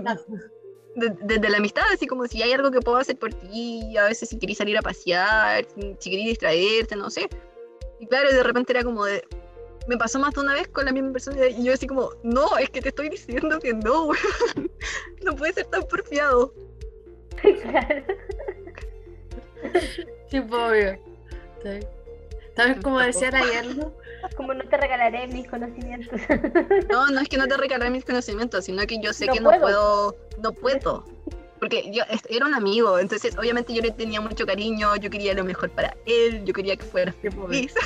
desde 0.95 1.49
la 1.49 1.57
amistad, 1.57 1.83
así 1.93 2.07
como 2.07 2.27
si 2.27 2.41
hay 2.41 2.51
algo 2.51 2.71
que 2.71 2.79
puedo 2.79 2.97
hacer 2.97 3.17
por 3.17 3.33
ti, 3.33 3.97
a 3.97 4.05
veces 4.05 4.29
si 4.29 4.37
querés 4.37 4.57
salir 4.57 4.77
a 4.77 4.81
pasear, 4.81 5.65
si 5.99 6.09
querés 6.09 6.25
distraerte, 6.25 6.95
no 6.95 7.09
sé. 7.09 7.27
Y 7.99 8.07
claro, 8.07 8.31
de 8.31 8.43
repente 8.43 8.73
era 8.73 8.83
como 8.83 9.05
de, 9.05 9.25
me 9.87 9.97
pasó 9.97 10.19
más 10.19 10.33
de 10.33 10.41
una 10.41 10.53
vez 10.53 10.67
con 10.67 10.85
la 10.85 10.91
misma 10.91 11.11
persona 11.11 11.47
y 11.47 11.63
yo 11.63 11.73
así 11.73 11.87
como, 11.87 12.11
no, 12.23 12.57
es 12.57 12.69
que 12.69 12.81
te 12.81 12.89
estoy 12.89 13.09
diciendo 13.09 13.59
que 13.59 13.73
no, 13.73 14.09
no 15.23 15.35
puede 15.35 15.53
ser 15.53 15.65
tan 15.65 15.83
porfiado. 15.83 16.53
claro. 17.41 18.03
Sí, 20.29 20.39
obvio. 20.39 20.99
¿Sabes 22.55 22.77
cómo 22.83 22.99
decía 22.99 23.29
ayer? 23.33 23.65
Como 24.35 24.53
no 24.53 24.63
te 24.63 24.77
regalaré 24.77 25.27
mis 25.27 25.47
conocimientos. 25.47 26.19
No, 26.89 27.07
no 27.07 27.19
es 27.21 27.27
que 27.27 27.37
no 27.37 27.47
te 27.47 27.57
regalaré 27.57 27.91
mis 27.91 28.05
conocimientos, 28.05 28.65
sino 28.65 28.85
que 28.85 28.99
yo 28.99 29.13
sé 29.13 29.27
que 29.27 29.39
no 29.39 29.51
puedo, 29.59 30.15
no 30.41 30.53
puedo. 30.53 31.05
Porque 31.59 31.91
yo 31.91 32.03
era 32.29 32.45
un 32.45 32.53
amigo, 32.53 32.99
entonces 32.99 33.37
obviamente 33.37 33.73
yo 33.73 33.81
le 33.81 33.91
tenía 33.91 34.19
mucho 34.19 34.45
cariño, 34.45 34.95
yo 34.97 35.09
quería 35.09 35.33
lo 35.33 35.43
mejor 35.43 35.69
para 35.69 35.95
él, 36.05 36.43
yo 36.45 36.53
quería 36.53 36.75
que 36.75 36.85
fuera 36.85 37.13
feliz. 37.13 37.73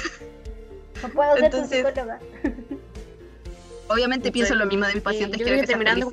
No 1.03 1.09
puedo 1.09 1.35
ser 1.35 1.43
entonces, 1.43 1.83
tu 1.83 1.89
psicóloga. 1.89 2.19
Obviamente 3.87 4.31
pienso 4.31 4.55
lo 4.55 4.65
mismo 4.65 4.87
de 4.87 4.95
mis 4.95 5.03
pacientes, 5.03 5.39
que 5.39 6.07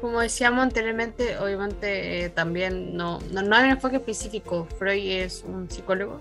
como, 0.00 0.20
decíamos 0.20 0.64
anteriormente, 0.64 1.38
obviamente 1.38 2.24
eh, 2.24 2.28
también 2.30 2.96
no, 2.96 3.20
no, 3.30 3.42
no 3.42 3.54
hay 3.54 3.66
un 3.66 3.70
enfoque 3.70 3.98
específico. 3.98 4.66
Freud 4.76 5.22
es 5.22 5.44
un 5.46 5.70
psicólogo 5.70 6.18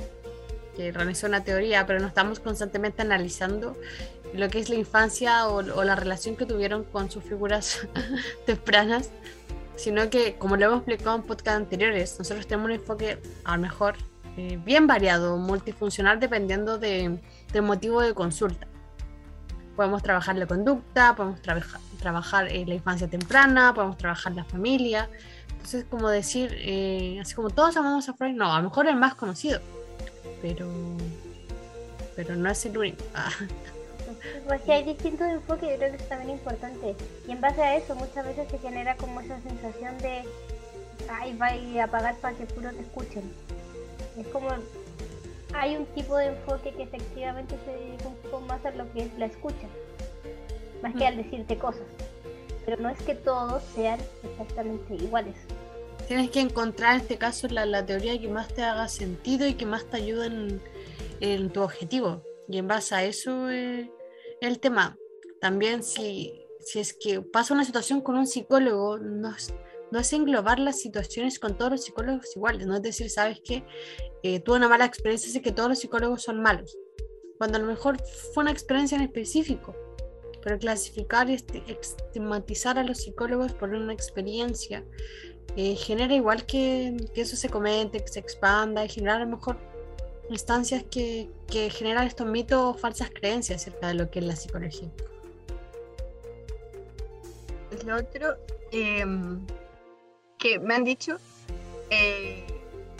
que 0.75 0.91
realizó 0.91 1.27
una 1.27 1.43
teoría, 1.43 1.85
pero 1.85 1.99
no 1.99 2.07
estamos 2.07 2.39
constantemente 2.39 3.01
analizando 3.01 3.77
lo 4.33 4.49
que 4.49 4.59
es 4.59 4.69
la 4.69 4.75
infancia 4.75 5.47
o, 5.47 5.61
la 5.61 5.95
relación 5.95 6.35
que 6.35 6.45
tuvieron 6.45 6.83
con 6.85 7.11
sus 7.11 7.23
figuras 7.23 7.87
tempranas, 8.45 9.09
sino 9.75 10.09
que, 10.09 10.35
como 10.35 10.55
lo 10.57 10.65
hemos 10.65 10.77
explicado 10.77 11.15
en 11.15 11.23
podcast 11.23 11.57
anteriores, 11.57 12.17
nosotros 12.17 12.47
tenemos 12.47 12.65
un 12.65 12.71
enfoque 12.71 13.21
a 13.43 13.55
lo 13.55 13.61
mejor 13.61 13.95
eh, 14.37 14.59
bien 14.63 14.87
variado, 14.87 15.37
multifuncional, 15.37 16.19
dependiendo 16.19 16.77
de, 16.77 17.19
del 17.51 17.61
motivo 17.61 18.01
de 18.01 18.13
consulta. 18.13 18.67
Podemos 19.75 20.03
trabajar 20.03 20.35
la 20.37 20.45
conducta, 20.45 21.15
podemos 21.15 21.41
trabajar 21.41 21.81
trabajar 22.01 22.51
la 22.51 22.73
infancia 22.73 23.07
temprana, 23.07 23.73
podemos 23.75 23.95
trabajar 23.95 24.33
la 24.33 24.43
familia. 24.43 25.07
Entonces, 25.51 25.85
como 25.87 26.09
decir, 26.09 26.51
eh, 26.57 27.19
así 27.21 27.35
como 27.35 27.51
todos 27.51 27.77
amamos 27.77 28.09
a 28.09 28.13
Freud, 28.13 28.33
no, 28.33 28.51
a 28.51 28.57
lo 28.57 28.69
mejor 28.69 28.87
el 28.87 28.95
más 28.95 29.13
conocido 29.13 29.61
pero 30.41 30.67
pero 32.15 32.35
no 32.35 32.49
es 32.49 32.65
el 32.65 32.77
único. 32.77 33.03
Ah. 33.13 33.31
Pues 34.45 34.61
si 34.63 34.71
hay 34.71 34.83
distintos 34.83 35.27
enfoques, 35.27 35.69
yo 35.69 35.77
creo 35.77 35.91
que 35.91 35.97
es 35.97 36.09
también 36.09 36.31
importante. 36.31 36.95
Y 37.27 37.31
en 37.31 37.41
base 37.41 37.61
a 37.61 37.77
eso, 37.77 37.95
muchas 37.95 38.25
veces 38.25 38.49
se 38.51 38.59
genera 38.59 38.95
como 38.97 39.21
esa 39.21 39.39
sensación 39.41 39.97
de, 39.99 40.23
ay, 41.09 41.37
va 41.37 41.83
a 41.83 41.87
pagar 41.87 42.15
para 42.17 42.37
que 42.37 42.45
puro 42.45 42.69
te 42.71 42.81
escuchen. 42.81 43.23
Es 44.19 44.27
como, 44.27 44.49
hay 45.53 45.75
un 45.75 45.85
tipo 45.87 46.17
de 46.17 46.27
enfoque 46.27 46.71
que 46.73 46.83
efectivamente 46.83 47.55
se 47.65 47.71
dedica 47.71 48.09
un 48.09 48.15
poco 48.17 48.41
más 48.41 48.63
a 48.65 48.71
lo 48.71 48.91
que 48.93 49.03
es 49.03 49.17
la 49.17 49.25
escucha, 49.25 49.67
más 50.83 50.93
que 50.93 51.07
al 51.07 51.17
decirte 51.17 51.57
cosas. 51.57 51.87
Pero 52.65 52.81
no 52.81 52.89
es 52.89 53.01
que 53.01 53.15
todos 53.15 53.63
sean 53.73 53.99
exactamente 54.23 54.95
iguales 54.95 55.35
tienes 56.11 56.29
que 56.29 56.41
encontrar 56.41 56.95
en 56.95 57.01
este 57.03 57.17
caso 57.17 57.47
la, 57.47 57.85
teoría 57.85 58.19
que 58.19 58.27
más 58.27 58.49
te 58.49 58.63
haga 58.63 58.89
sentido 58.89 59.47
y 59.47 59.53
que 59.53 59.65
más 59.65 59.85
te 59.85 59.95
ayude 59.95 60.59
en, 61.21 61.49
tu 61.53 61.61
objetivo. 61.61 62.21
Y 62.49 62.57
en 62.57 62.67
base 62.67 62.95
a 62.95 63.05
eso 63.05 63.47
es 63.47 63.85
eh, 63.85 63.91
el 64.41 64.59
tema. 64.59 64.97
También 65.39 65.83
si, 65.83 66.45
si 66.59 66.79
es 66.79 66.93
que 66.93 67.21
pasa 67.21 67.53
una 67.53 67.63
situación 67.63 68.01
con 68.01 68.17
un 68.17 68.27
psicólogo, 68.27 68.97
no 68.97 69.33
es, 69.33 69.53
no 69.89 69.99
es 69.99 70.11
englobar 70.11 70.59
las 70.59 70.81
situaciones 70.81 71.39
con 71.39 71.57
todos 71.57 71.71
los 71.71 71.85
psicólogos 71.85 72.35
iguales. 72.35 72.67
No 72.67 72.75
es 72.75 72.81
decir, 72.81 73.09
sabes 73.09 73.39
que 73.39 73.63
eh, 74.21 74.41
tuve 74.41 74.57
una 74.57 74.67
mala 74.67 74.83
experiencia, 74.83 75.31
sé 75.31 75.41
que 75.41 75.53
todos 75.53 75.69
los 75.69 75.79
psicólogos 75.79 76.23
son 76.23 76.41
malos. 76.41 76.77
Cuando 77.37 77.57
a 77.57 77.61
lo 77.61 77.67
mejor 77.67 78.03
fue 78.33 78.43
una 78.43 78.51
experiencia 78.51 78.97
en 78.97 79.03
específico. 79.03 79.73
Pero 80.43 80.59
clasificar 80.59 81.29
y 81.29 81.35
estigmatizar 81.35 82.77
a 82.79 82.83
los 82.83 82.97
psicólogos 82.97 83.53
por 83.53 83.69
una 83.69 83.93
experiencia 83.93 84.83
eh, 85.57 85.75
genera 85.75 86.13
igual 86.13 86.45
que, 86.45 86.95
eso 87.15 87.35
se 87.35 87.49
comente, 87.49 87.99
que 87.99 88.07
se 88.07 88.19
expanda 88.19 88.85
y 88.85 88.89
genera 88.89 89.17
a 89.17 89.19
lo 89.19 89.27
mejor 89.27 89.57
instancias 90.29 90.83
que, 90.83 91.29
generan 91.71 92.07
estos 92.07 92.25
mitos 92.27 92.59
o 92.59 92.73
falsas 92.73 93.09
creencias 93.09 93.61
acerca 93.61 93.89
de 93.89 93.95
lo 93.95 94.09
que 94.09 94.19
es 94.19 94.25
la 94.25 94.35
psicología. 94.35 94.89
Lo 97.85 97.97
otro 97.97 98.35
em, 98.71 99.45
que 100.37 100.59
me 100.59 100.75
han 100.75 100.83
dicho 100.83 101.17
eh, 101.89 102.45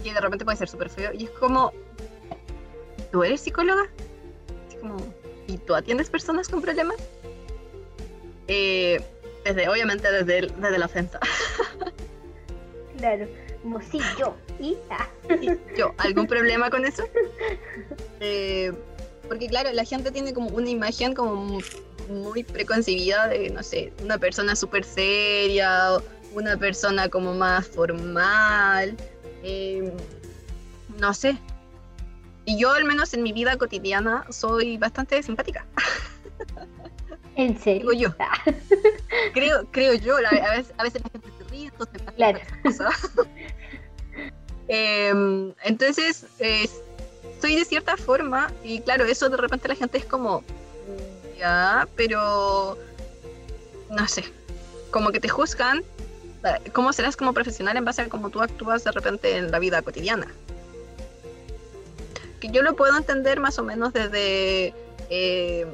que 0.03 0.13
de 0.13 0.19
repente 0.19 0.43
puede 0.43 0.57
ser 0.57 0.67
súper 0.67 0.89
feo 0.89 1.11
y 1.13 1.25
es 1.25 1.29
como, 1.31 1.71
¿tú 3.11 3.23
eres 3.23 3.41
psicóloga? 3.41 3.89
¿y 5.47 5.57
tú 5.57 5.75
atiendes 5.75 6.09
personas 6.09 6.49
con 6.49 6.61
problemas? 6.61 6.97
Eh, 8.47 9.01
desde, 9.45 9.69
obviamente 9.69 10.11
desde, 10.11 10.47
desde 10.47 10.77
la 10.77 10.85
ofensa. 10.85 11.19
Claro, 13.01 13.27
como 13.63 13.81
si 13.81 13.99
yo. 14.19 14.35
¿Y? 14.59 14.77
Ah. 14.91 15.09
¿Yo? 15.75 15.95
¿Algún 15.97 16.27
problema 16.27 16.69
con 16.69 16.85
eso? 16.85 17.03
Eh, 18.19 18.71
porque 19.27 19.47
claro, 19.47 19.71
la 19.71 19.83
gente 19.85 20.11
tiene 20.11 20.33
como 20.33 20.49
una 20.49 20.69
imagen 20.69 21.15
como 21.15 21.59
muy 22.09 22.43
preconcebida 22.43 23.27
de, 23.27 23.49
no 23.49 23.63
sé, 23.63 23.91
una 24.03 24.19
persona 24.19 24.55
súper 24.55 24.83
seria, 24.83 25.97
una 26.35 26.57
persona 26.57 27.09
como 27.09 27.33
más 27.33 27.67
formal, 27.67 28.95
eh, 29.41 29.91
no 30.99 31.13
sé. 31.15 31.35
Y 32.45 32.59
yo 32.59 32.71
al 32.71 32.85
menos 32.85 33.15
en 33.15 33.23
mi 33.23 33.33
vida 33.33 33.57
cotidiana 33.57 34.27
soy 34.29 34.77
bastante 34.77 35.23
simpática. 35.23 35.65
¿En 37.35 37.59
serio? 37.59 37.89
Digo 37.89 37.93
yo. 37.93 38.15
Creo, 39.33 39.65
creo 39.71 39.93
yo, 39.93 40.17
a 40.17 40.55
veces, 40.55 40.73
a 40.77 40.83
veces 40.83 41.01
la 41.03 41.09
gente 41.09 41.30
ríe, 41.61 41.71
entonces 41.71 42.01
claro. 42.15 42.39
eh, 44.67 45.53
entonces, 45.63 46.25
eh, 46.39 46.69
soy 47.41 47.55
de 47.55 47.65
cierta 47.65 47.97
forma, 47.97 48.51
y 48.63 48.81
claro, 48.81 49.05
eso 49.05 49.29
de 49.29 49.37
repente 49.37 49.67
la 49.67 49.75
gente 49.75 49.97
es 49.97 50.05
como, 50.05 50.43
ya, 51.37 51.87
pero 51.95 52.77
no 53.89 54.07
sé, 54.07 54.23
como 54.91 55.11
que 55.11 55.19
te 55.19 55.29
juzgan 55.29 55.83
cómo 56.73 56.91
serás 56.93 57.15
como 57.15 57.33
profesional 57.33 57.77
en 57.77 57.85
base 57.85 58.01
a 58.01 58.09
cómo 58.09 58.29
tú 58.29 58.41
actúas 58.41 58.83
de 58.83 58.91
repente 58.91 59.37
en 59.37 59.51
la 59.51 59.59
vida 59.59 59.81
cotidiana. 59.81 60.27
Que 62.39 62.49
yo 62.49 62.63
lo 62.63 62.75
puedo 62.75 62.97
entender 62.97 63.39
más 63.39 63.59
o 63.59 63.63
menos 63.63 63.93
desde 63.93 64.73
eh, 65.09 65.67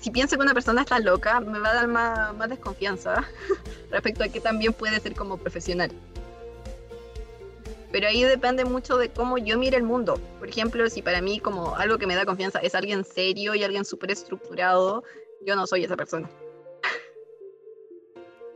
si 0.00 0.10
pienso 0.10 0.36
que 0.36 0.42
una 0.42 0.54
persona 0.54 0.82
está 0.82 0.98
loca, 0.98 1.40
me 1.40 1.58
va 1.58 1.70
a 1.70 1.74
dar 1.74 1.88
más, 1.88 2.34
más 2.34 2.48
desconfianza 2.48 3.24
respecto 3.90 4.24
a 4.24 4.28
que 4.28 4.40
también 4.40 4.72
puede 4.72 5.00
ser 5.00 5.14
como 5.14 5.36
profesional. 5.36 5.90
Pero 7.90 8.06
ahí 8.06 8.22
depende 8.22 8.64
mucho 8.64 8.98
de 8.98 9.08
cómo 9.08 9.38
yo 9.38 9.58
mire 9.58 9.76
el 9.76 9.82
mundo. 9.82 10.20
Por 10.38 10.48
ejemplo, 10.48 10.88
si 10.90 11.00
para 11.00 11.22
mí 11.22 11.40
como 11.40 11.74
algo 11.76 11.96
que 11.98 12.06
me 12.06 12.14
da 12.14 12.26
confianza 12.26 12.58
es 12.58 12.74
alguien 12.74 13.04
serio 13.04 13.54
y 13.54 13.64
alguien 13.64 13.84
súper 13.84 14.10
estructurado, 14.10 15.02
yo 15.44 15.56
no 15.56 15.66
soy 15.66 15.84
esa 15.84 15.96
persona. 15.96 16.28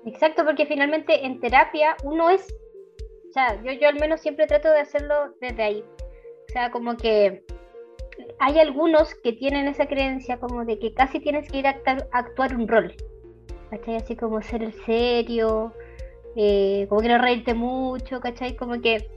Exacto, 0.05 0.44
porque 0.44 0.66
finalmente 0.66 1.24
en 1.24 1.40
terapia 1.40 1.96
uno 2.02 2.28
es, 2.28 2.55
o 3.28 3.33
sea, 3.33 3.62
yo, 3.62 3.72
yo 3.72 3.88
al 3.88 3.98
menos 3.98 4.20
siempre 4.20 4.46
trato 4.46 4.68
de 4.68 4.81
hacerlo 4.81 5.35
desde 5.40 5.62
ahí. 5.62 5.85
O 6.48 6.52
sea, 6.52 6.70
como 6.70 6.96
que 6.96 7.44
hay 8.38 8.59
algunos 8.59 9.14
que 9.14 9.33
tienen 9.33 9.68
esa 9.68 9.87
creencia 9.87 10.38
como 10.38 10.64
de 10.64 10.79
que 10.79 10.94
casi 10.94 11.20
tienes 11.20 11.51
que 11.51 11.59
ir 11.59 11.66
a 11.66 11.81
actuar 12.12 12.55
un 12.55 12.68
rol. 12.68 12.94
¿Cachai? 13.70 13.96
Así 13.96 14.16
como 14.16 14.42
ser 14.42 14.62
el 14.62 14.75
serio, 14.85 15.72
eh, 16.37 16.87
como 16.88 17.01
que 17.01 17.09
no 17.09 17.18
reírte 17.18 17.55
mucho, 17.55 18.20
¿cachai? 18.20 18.55
Como 18.55 18.81
que 18.81 19.09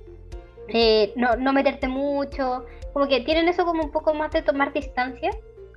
eh, 0.70 1.12
no, 1.16 1.36
no 1.36 1.52
meterte 1.52 1.88
mucho, 1.88 2.66
como 2.94 3.08
que 3.08 3.22
tienen 3.22 3.50
eso 3.50 3.66
como 3.66 3.84
un 3.84 3.92
poco 3.92 4.14
más 4.14 4.32
de 4.32 4.42
tomar 4.42 4.72
distancia, 4.72 5.32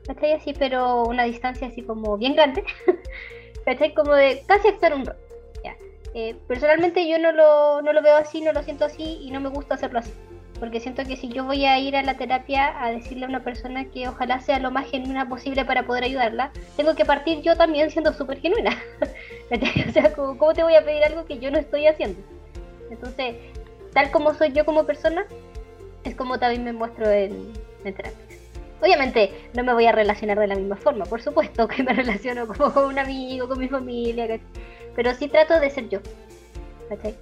¿cachai? 0.06 0.32
Así, 0.32 0.52
pero 0.56 1.02
una 1.04 1.24
distancia 1.24 1.66
así 1.66 1.82
como 1.82 2.16
bien 2.16 2.34
grande, 2.34 2.62
¿cachai? 3.64 3.94
Como 3.94 4.14
de 4.14 4.42
casi 4.46 4.68
actuar 4.68 4.94
un 4.94 5.06
rol. 5.06 5.16
Eh, 6.14 6.34
personalmente 6.46 7.06
yo 7.08 7.18
no 7.18 7.32
lo, 7.32 7.82
no 7.82 7.92
lo 7.92 8.02
veo 8.02 8.16
así, 8.16 8.40
no 8.40 8.52
lo 8.52 8.62
siento 8.62 8.84
así 8.84 9.18
y 9.22 9.30
no 9.30 9.40
me 9.40 9.50
gusta 9.50 9.74
hacerlo 9.74 9.98
así. 9.98 10.12
Porque 10.60 10.80
siento 10.80 11.04
que 11.04 11.16
si 11.16 11.28
yo 11.28 11.44
voy 11.44 11.64
a 11.64 11.78
ir 11.78 11.96
a 11.96 12.02
la 12.02 12.16
terapia 12.16 12.82
a 12.82 12.90
decirle 12.90 13.26
a 13.26 13.28
una 13.28 13.44
persona 13.44 13.84
que 13.84 14.08
ojalá 14.08 14.40
sea 14.40 14.58
lo 14.58 14.70
más 14.70 14.90
genuina 14.90 15.28
posible 15.28 15.64
para 15.64 15.86
poder 15.86 16.04
ayudarla, 16.04 16.50
tengo 16.76 16.94
que 16.94 17.04
partir 17.04 17.42
yo 17.42 17.56
también 17.56 17.90
siendo 17.90 18.12
súper 18.12 18.40
genuina. 18.40 18.76
O 19.50 19.92
sea, 19.92 20.12
¿cómo, 20.12 20.52
te 20.52 20.62
voy 20.62 20.74
a 20.74 20.84
pedir 20.84 21.02
algo 21.04 21.24
que 21.24 21.38
yo 21.38 21.50
no 21.50 21.58
estoy 21.58 21.86
haciendo? 21.86 22.20
Entonces, 22.90 23.36
tal 23.94 24.10
como 24.10 24.34
soy 24.34 24.52
yo 24.52 24.66
como 24.66 24.84
persona, 24.84 25.24
es 26.04 26.14
como 26.14 26.38
también 26.38 26.64
me 26.64 26.74
muestro 26.74 27.10
en, 27.10 27.52
en 27.84 27.94
terapia. 27.94 28.26
Obviamente 28.82 29.32
no 29.54 29.64
me 29.64 29.72
voy 29.72 29.86
a 29.86 29.92
relacionar 29.92 30.38
de 30.38 30.48
la 30.48 30.54
misma 30.54 30.76
forma, 30.76 31.06
por 31.06 31.22
supuesto 31.22 31.66
que 31.66 31.82
me 31.82 31.92
relaciono 31.94 32.46
como 32.46 32.72
con 32.74 32.84
un 32.84 32.98
amigo, 32.98 33.48
con 33.48 33.58
mi 33.58 33.68
familia, 33.68 34.38
pero 34.94 35.14
sí 35.14 35.28
trato 35.28 35.58
de 35.58 35.70
ser 35.70 35.88
yo. 35.88 36.00
¿cachai? 36.88 37.14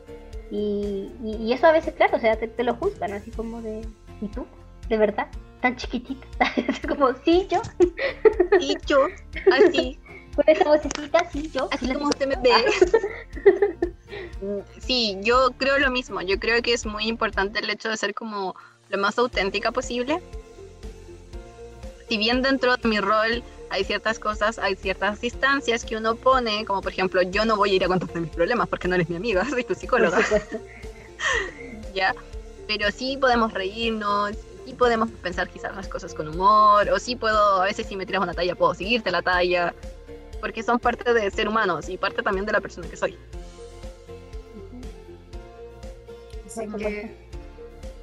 Y, 0.51 1.11
y, 1.25 1.37
y 1.41 1.53
eso 1.53 1.67
a 1.67 1.73
veces, 1.73 1.95
claro, 1.95 2.17
o 2.17 2.21
sea, 2.21 2.37
te, 2.37 2.49
te 2.49 2.63
lo 2.65 2.75
juzgan, 2.77 3.13
así 3.13 3.31
como 3.31 3.61
de, 3.63 3.87
¿y 4.21 4.29
tú? 4.29 4.47
¿De 4.89 4.97
verdad? 4.97 5.27
¿Tan 5.61 5.77
chiquitita? 5.77 6.53
Como, 6.89 7.13
sí, 7.25 7.47
yo, 7.51 7.61
Y 8.61 8.77
yo, 8.87 9.09
así, 9.53 9.99
con 10.37 10.45
esa 10.47 10.65
vocecita, 10.65 11.29
sí, 11.31 11.51
yo. 11.51 11.69
así 11.73 11.87
sí, 11.87 11.93
como 11.95 12.09
usted 12.09 12.27
me 12.29 12.37
ve. 12.37 12.53
Sí, 14.79 15.19
yo 15.23 15.51
creo 15.59 15.79
lo 15.79 15.91
mismo. 15.91 16.23
Yo 16.23 16.39
creo 16.39 16.63
que 16.63 16.73
es 16.73 16.87
muy 16.87 17.09
importante 17.09 17.59
el 17.59 17.69
hecho 17.69 17.89
de 17.89 17.97
ser 17.97 18.15
como 18.15 18.55
lo 18.89 18.99
más 18.99 19.19
auténtica 19.19 19.73
posible. 19.73 20.23
Si 22.09 22.17
bien 22.17 22.41
dentro 22.41 22.77
de 22.77 22.89
mi 22.89 23.01
rol 23.01 23.43
hay 23.71 23.85
ciertas 23.85 24.19
cosas, 24.19 24.59
hay 24.59 24.77
ciertas 24.77 25.21
distancias 25.21 25.85
que 25.85 25.97
uno 25.97 26.15
pone, 26.17 26.65
como 26.65 26.83
por 26.83 26.93
ejemplo, 26.93 27.23
yo 27.23 27.45
no 27.45 27.57
voy 27.57 27.73
a 27.73 27.75
ir 27.75 27.85
a 27.85 27.89
contarte 27.89 28.21
mis 28.21 28.31
problemas 28.31 28.69
porque 28.69 28.89
no 28.89 28.95
eres 28.95 29.09
mi 29.09 29.17
amiga, 29.17 29.45
soy 29.51 29.65
tu 29.65 29.75
psicóloga. 29.75 30.19
¿ya? 31.95 32.15
Pero 32.67 32.91
sí 32.91 33.17
podemos 33.21 33.53
reírnos, 33.53 34.33
sí 34.65 34.73
podemos 34.75 35.11
pensar 35.23 35.49
quizás 35.49 35.75
las 35.75 35.89
cosas 35.89 36.15
con 36.15 36.29
humor, 36.29 36.89
o 36.91 36.99
sí 36.99 37.17
puedo, 37.17 37.63
a 37.63 37.65
veces 37.65 37.87
si 37.87 37.97
me 37.97 38.07
tiras 38.07 38.23
una 38.23 38.35
talla, 38.35 38.55
puedo 38.55 38.75
seguirte 38.75 39.11
la 39.11 39.23
talla, 39.23 39.75
porque 40.41 40.63
son 40.63 40.79
parte 40.79 41.13
de 41.13 41.31
ser 41.31 41.49
humanos 41.49 41.89
y 41.89 41.97
parte 41.97 42.23
también 42.23 42.47
de 42.47 42.53
la 42.53 42.61
persona 42.61 42.89
que 42.89 42.97
soy. 42.97 43.17
Así 46.47 46.67
que 46.79 47.15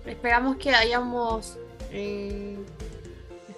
esperamos 0.06 0.58
que 0.58 0.71
hayamos, 0.71 1.58
eh, 1.91 2.58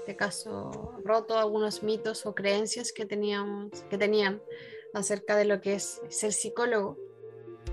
este 0.06 0.15
caso, 0.15 0.94
roto 1.04 1.36
algunos 1.36 1.82
mitos 1.82 2.28
o 2.28 2.36
creencias 2.36 2.91
que 2.91 3.08
teníamos, 3.08 3.72
que 3.89 3.98
tenían 3.98 4.39
acerca 4.94 5.36
de 5.36 5.46
lo 5.46 5.62
que 5.62 5.74
es 5.74 6.00
ser 6.10 6.32
psicólogo, 6.32 6.96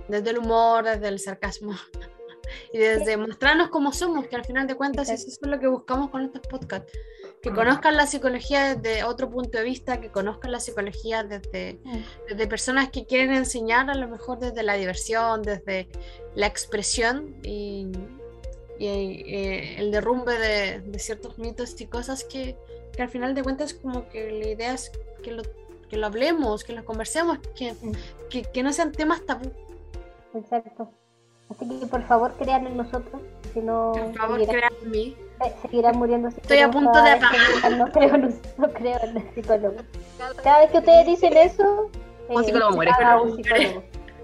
desde 0.09 0.31
el 0.31 0.39
humor, 0.39 0.83
desde 0.83 1.09
el 1.09 1.19
sarcasmo 1.19 1.75
y 2.73 2.79
desde 2.79 3.19
mostrarnos 3.19 3.69
cómo 3.69 3.93
somos, 3.93 4.29
que 4.29 4.37
al 4.37 4.47
final 4.47 4.67
de 4.67 4.77
cuentas 4.77 5.11
eso 5.11 5.29
es 5.29 5.39
lo 5.43 5.61
que 5.61 5.67
buscamos 5.67 6.09
con 6.09 6.23
estos 6.25 6.41
podcasts, 6.49 6.91
que 7.43 7.53
conozcan 7.53 7.97
la 7.97 8.07
psicología 8.07 8.77
desde 8.77 9.05
otro 9.05 9.29
punto 9.29 9.59
de 9.59 9.65
vista, 9.65 10.01
que 10.01 10.11
conozcan 10.11 10.53
la 10.53 10.61
psicología 10.61 11.25
desde 11.25 11.81
desde 12.27 12.47
personas 12.47 12.89
que 12.89 13.05
quieren 13.05 13.35
enseñar 13.35 13.91
a 13.91 13.95
lo 13.95 14.09
mejor 14.09 14.39
desde 14.39 14.63
la 14.63 14.75
diversión, 14.75 15.43
desde 15.43 15.91
la 16.35 16.47
expresión 16.47 17.37
y, 17.43 17.93
y, 18.91 19.23
eh, 19.27 19.77
el 19.79 19.91
derrumbe 19.91 20.39
de, 20.39 20.81
de 20.81 20.99
ciertos 20.99 21.39
mitos 21.39 21.81
y 21.81 21.87
cosas 21.87 22.25
que, 22.25 22.57
que 22.95 23.03
al 23.03 23.09
final 23.09 23.35
de 23.35 23.43
cuentas 23.43 23.75
como 23.75 24.09
que 24.09 24.31
la 24.31 24.49
idea 24.49 24.73
es 24.75 24.91
que 25.23 25.33
lo, 25.33 25.43
que 25.89 25.97
lo 25.97 26.07
hablemos, 26.07 26.65
que 26.65 26.73
lo 26.73 26.85
conversemos, 26.85 27.39
que, 27.57 27.75
que, 28.31 28.43
que 28.43 28.63
no 28.63 28.73
sean 28.73 28.93
temas 28.93 29.25
tabú. 29.27 29.51
Exacto. 30.35 30.91
Así 31.51 31.69
que 31.81 31.87
por 31.87 32.03
favor 32.07 32.33
crean 32.39 32.67
en 32.67 32.79
nosotros, 32.79 33.21
si 33.53 33.61
no 33.61 33.93
Por 33.93 34.15
favor, 34.17 34.47
crean 34.47 34.73
en 34.85 34.91
mí. 34.91 35.17
eh, 35.45 35.53
seguirán 35.61 35.99
muriendo 35.99 36.29
Estoy 36.29 36.59
a 36.59 36.67
psicólogos 36.67 36.93
punto 36.95 37.03
de 37.05 37.15
digan, 37.15 37.79
No 37.79 37.93
creo, 37.93 38.15
en 38.15 38.25
un- 38.25 38.41
no 38.57 38.73
creo 38.73 38.99
en 39.03 39.17
el 39.19 39.35
psicólogo. 39.35 39.77
Cada 40.43 40.61
vez 40.61 40.71
que 40.71 40.79
ustedes 40.79 41.07
dicen 41.07 41.37
eso, 41.37 41.91
eh, 42.31 42.35
Un 42.37 42.45
psicólogo 42.45 42.71
se 42.71 42.77
muere. 42.77 42.93
un 43.23 43.37
psicólogo. 43.37 43.83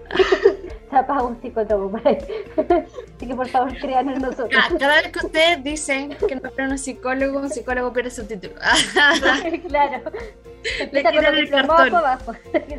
se 0.91 0.97
apaga 0.97 1.23
un 1.23 1.41
psicólogo 1.41 1.91
por 1.91 2.07
ahí. 2.09 2.19
Así 3.17 3.27
que 3.27 3.35
por 3.35 3.49
favor 3.49 3.77
crean 3.79 4.09
en 4.09 4.21
nosotros. 4.23 4.49
Ca- 4.51 4.79
Cada 4.79 4.95
vez 5.03 5.09
que 5.13 5.27
ustedes 5.27 5.63
dicen 5.65 6.17
que 6.17 6.37
no 6.37 6.51
en 6.57 6.71
un 6.73 6.79
psicólogo, 6.79 7.39
un 7.41 7.51
psicólogo 7.51 7.93
pierde 7.93 8.11
su 8.11 8.27
título. 8.27 8.55
claro. 9.69 10.03
Con 10.05 10.89
quitan 10.91 11.35
el 11.37 11.51
cartón. 11.51 11.77
para 11.77 11.99
abajo. 11.99 12.33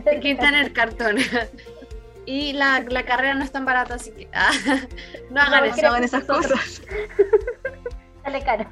Te 0.04 0.20
quitan 0.20 0.56
el 0.56 0.74
cartón. 0.74 1.18
Y 2.26 2.54
la, 2.54 2.82
la 2.88 3.04
carrera 3.06 3.34
no 3.34 3.44
es 3.44 3.52
tan 3.52 3.66
barata, 3.66 3.96
así 3.96 4.12
que 4.12 4.28
ah, 4.34 4.52
no 5.32 5.42
hagan 5.42 5.62
No, 5.62 5.66
eso. 5.74 5.82
No 5.82 5.88
hagan 5.90 6.04
esas 6.04 6.28
nosotros. 6.28 6.52
cosas. 6.52 6.82
Sale 8.30 8.44
caro. 8.44 8.66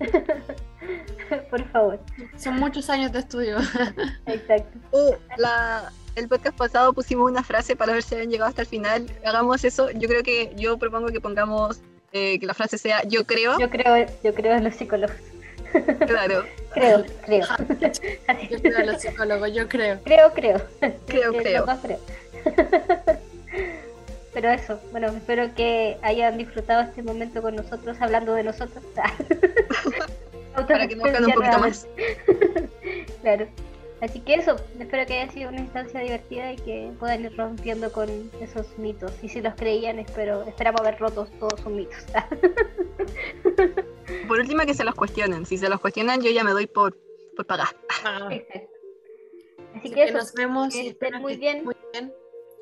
por 1.50 1.70
favor. 1.70 2.00
Son 2.38 2.56
muchos 2.56 2.88
años 2.88 3.12
de 3.12 3.18
estudio. 3.18 3.58
Exacto. 4.26 4.78
Uh, 4.92 5.14
la, 5.36 5.92
el 6.14 6.28
podcast 6.28 6.56
pasado 6.56 6.94
pusimos 6.94 7.30
una 7.30 7.42
frase 7.44 7.76
para 7.76 7.92
ver 7.92 8.02
si 8.02 8.14
habían 8.14 8.30
llegado 8.30 8.48
hasta 8.48 8.62
el 8.62 8.68
final. 8.68 9.06
Hagamos 9.22 9.64
eso. 9.64 9.90
Yo 9.90 10.08
creo 10.08 10.22
que 10.22 10.54
yo 10.56 10.78
propongo 10.78 11.08
que 11.08 11.20
pongamos 11.20 11.80
eh, 12.12 12.38
que 12.38 12.46
la 12.46 12.54
frase 12.54 12.78
sea 12.78 13.02
yo 13.06 13.26
creo. 13.26 13.58
Yo 13.58 13.68
creo, 13.68 14.06
yo 14.24 14.34
creo 14.34 14.56
en 14.56 14.64
los 14.64 14.74
psicólogos. 14.74 15.16
Claro, 16.06 16.44
Creo, 16.72 17.04
creo. 17.26 17.46
Yo 18.50 18.60
creo 18.62 18.78
en 18.78 18.86
los 18.86 19.02
psicólogos, 19.02 19.52
yo 19.52 19.68
creo. 19.68 19.98
Creo, 20.04 20.32
creo. 20.32 20.62
creo, 21.06 21.32
creo. 21.34 21.66
Pero 24.36 24.50
eso, 24.50 24.78
bueno, 24.90 25.06
espero 25.06 25.54
que 25.54 25.96
hayan 26.02 26.36
disfrutado 26.36 26.82
este 26.82 27.02
momento 27.02 27.40
con 27.40 27.56
nosotros, 27.56 27.96
hablando 28.02 28.34
de 28.34 28.42
nosotros. 28.42 28.84
Para 30.54 30.86
que 30.86 30.94
nos 30.94 31.20
un 31.20 31.32
poquito 31.32 31.58
más. 31.58 31.88
Claro. 33.22 33.46
Así 34.02 34.20
que 34.20 34.34
eso, 34.34 34.56
espero 34.78 35.06
que 35.06 35.14
haya 35.14 35.32
sido 35.32 35.48
una 35.48 35.60
instancia 35.60 36.00
divertida 36.00 36.52
y 36.52 36.56
que 36.56 36.92
puedan 37.00 37.24
ir 37.24 37.34
rompiendo 37.34 37.90
con 37.90 38.30
esos 38.42 38.66
mitos. 38.76 39.10
Y 39.22 39.30
si 39.30 39.40
los 39.40 39.54
creían, 39.54 39.98
espero, 39.98 40.42
esperamos 40.42 40.82
haber 40.82 40.98
rotos 40.98 41.30
todos 41.40 41.58
sus 41.58 41.72
mitos. 41.72 42.04
Por 44.28 44.38
último, 44.38 44.66
que 44.66 44.74
se 44.74 44.84
los 44.84 44.94
cuestionen. 44.94 45.46
Si 45.46 45.56
se 45.56 45.70
los 45.70 45.80
cuestionan, 45.80 46.20
yo 46.20 46.30
ya 46.30 46.44
me 46.44 46.50
doy 46.50 46.66
por, 46.66 46.94
por 47.36 47.46
pagar. 47.46 47.68
Ah. 48.04 48.26
Así 48.26 48.44
así 49.76 49.88
que 49.88 49.94
que 49.94 50.04
eso, 50.04 50.18
nos 50.18 50.34
vemos 50.34 50.74
que 50.74 50.88
estén 50.88 51.12
bien. 51.12 51.22
muy 51.22 51.36
bien. 51.36 51.64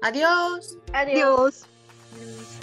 Adiós. 0.04 0.76
adiós. 0.92 1.64
Adiós. 2.12 2.53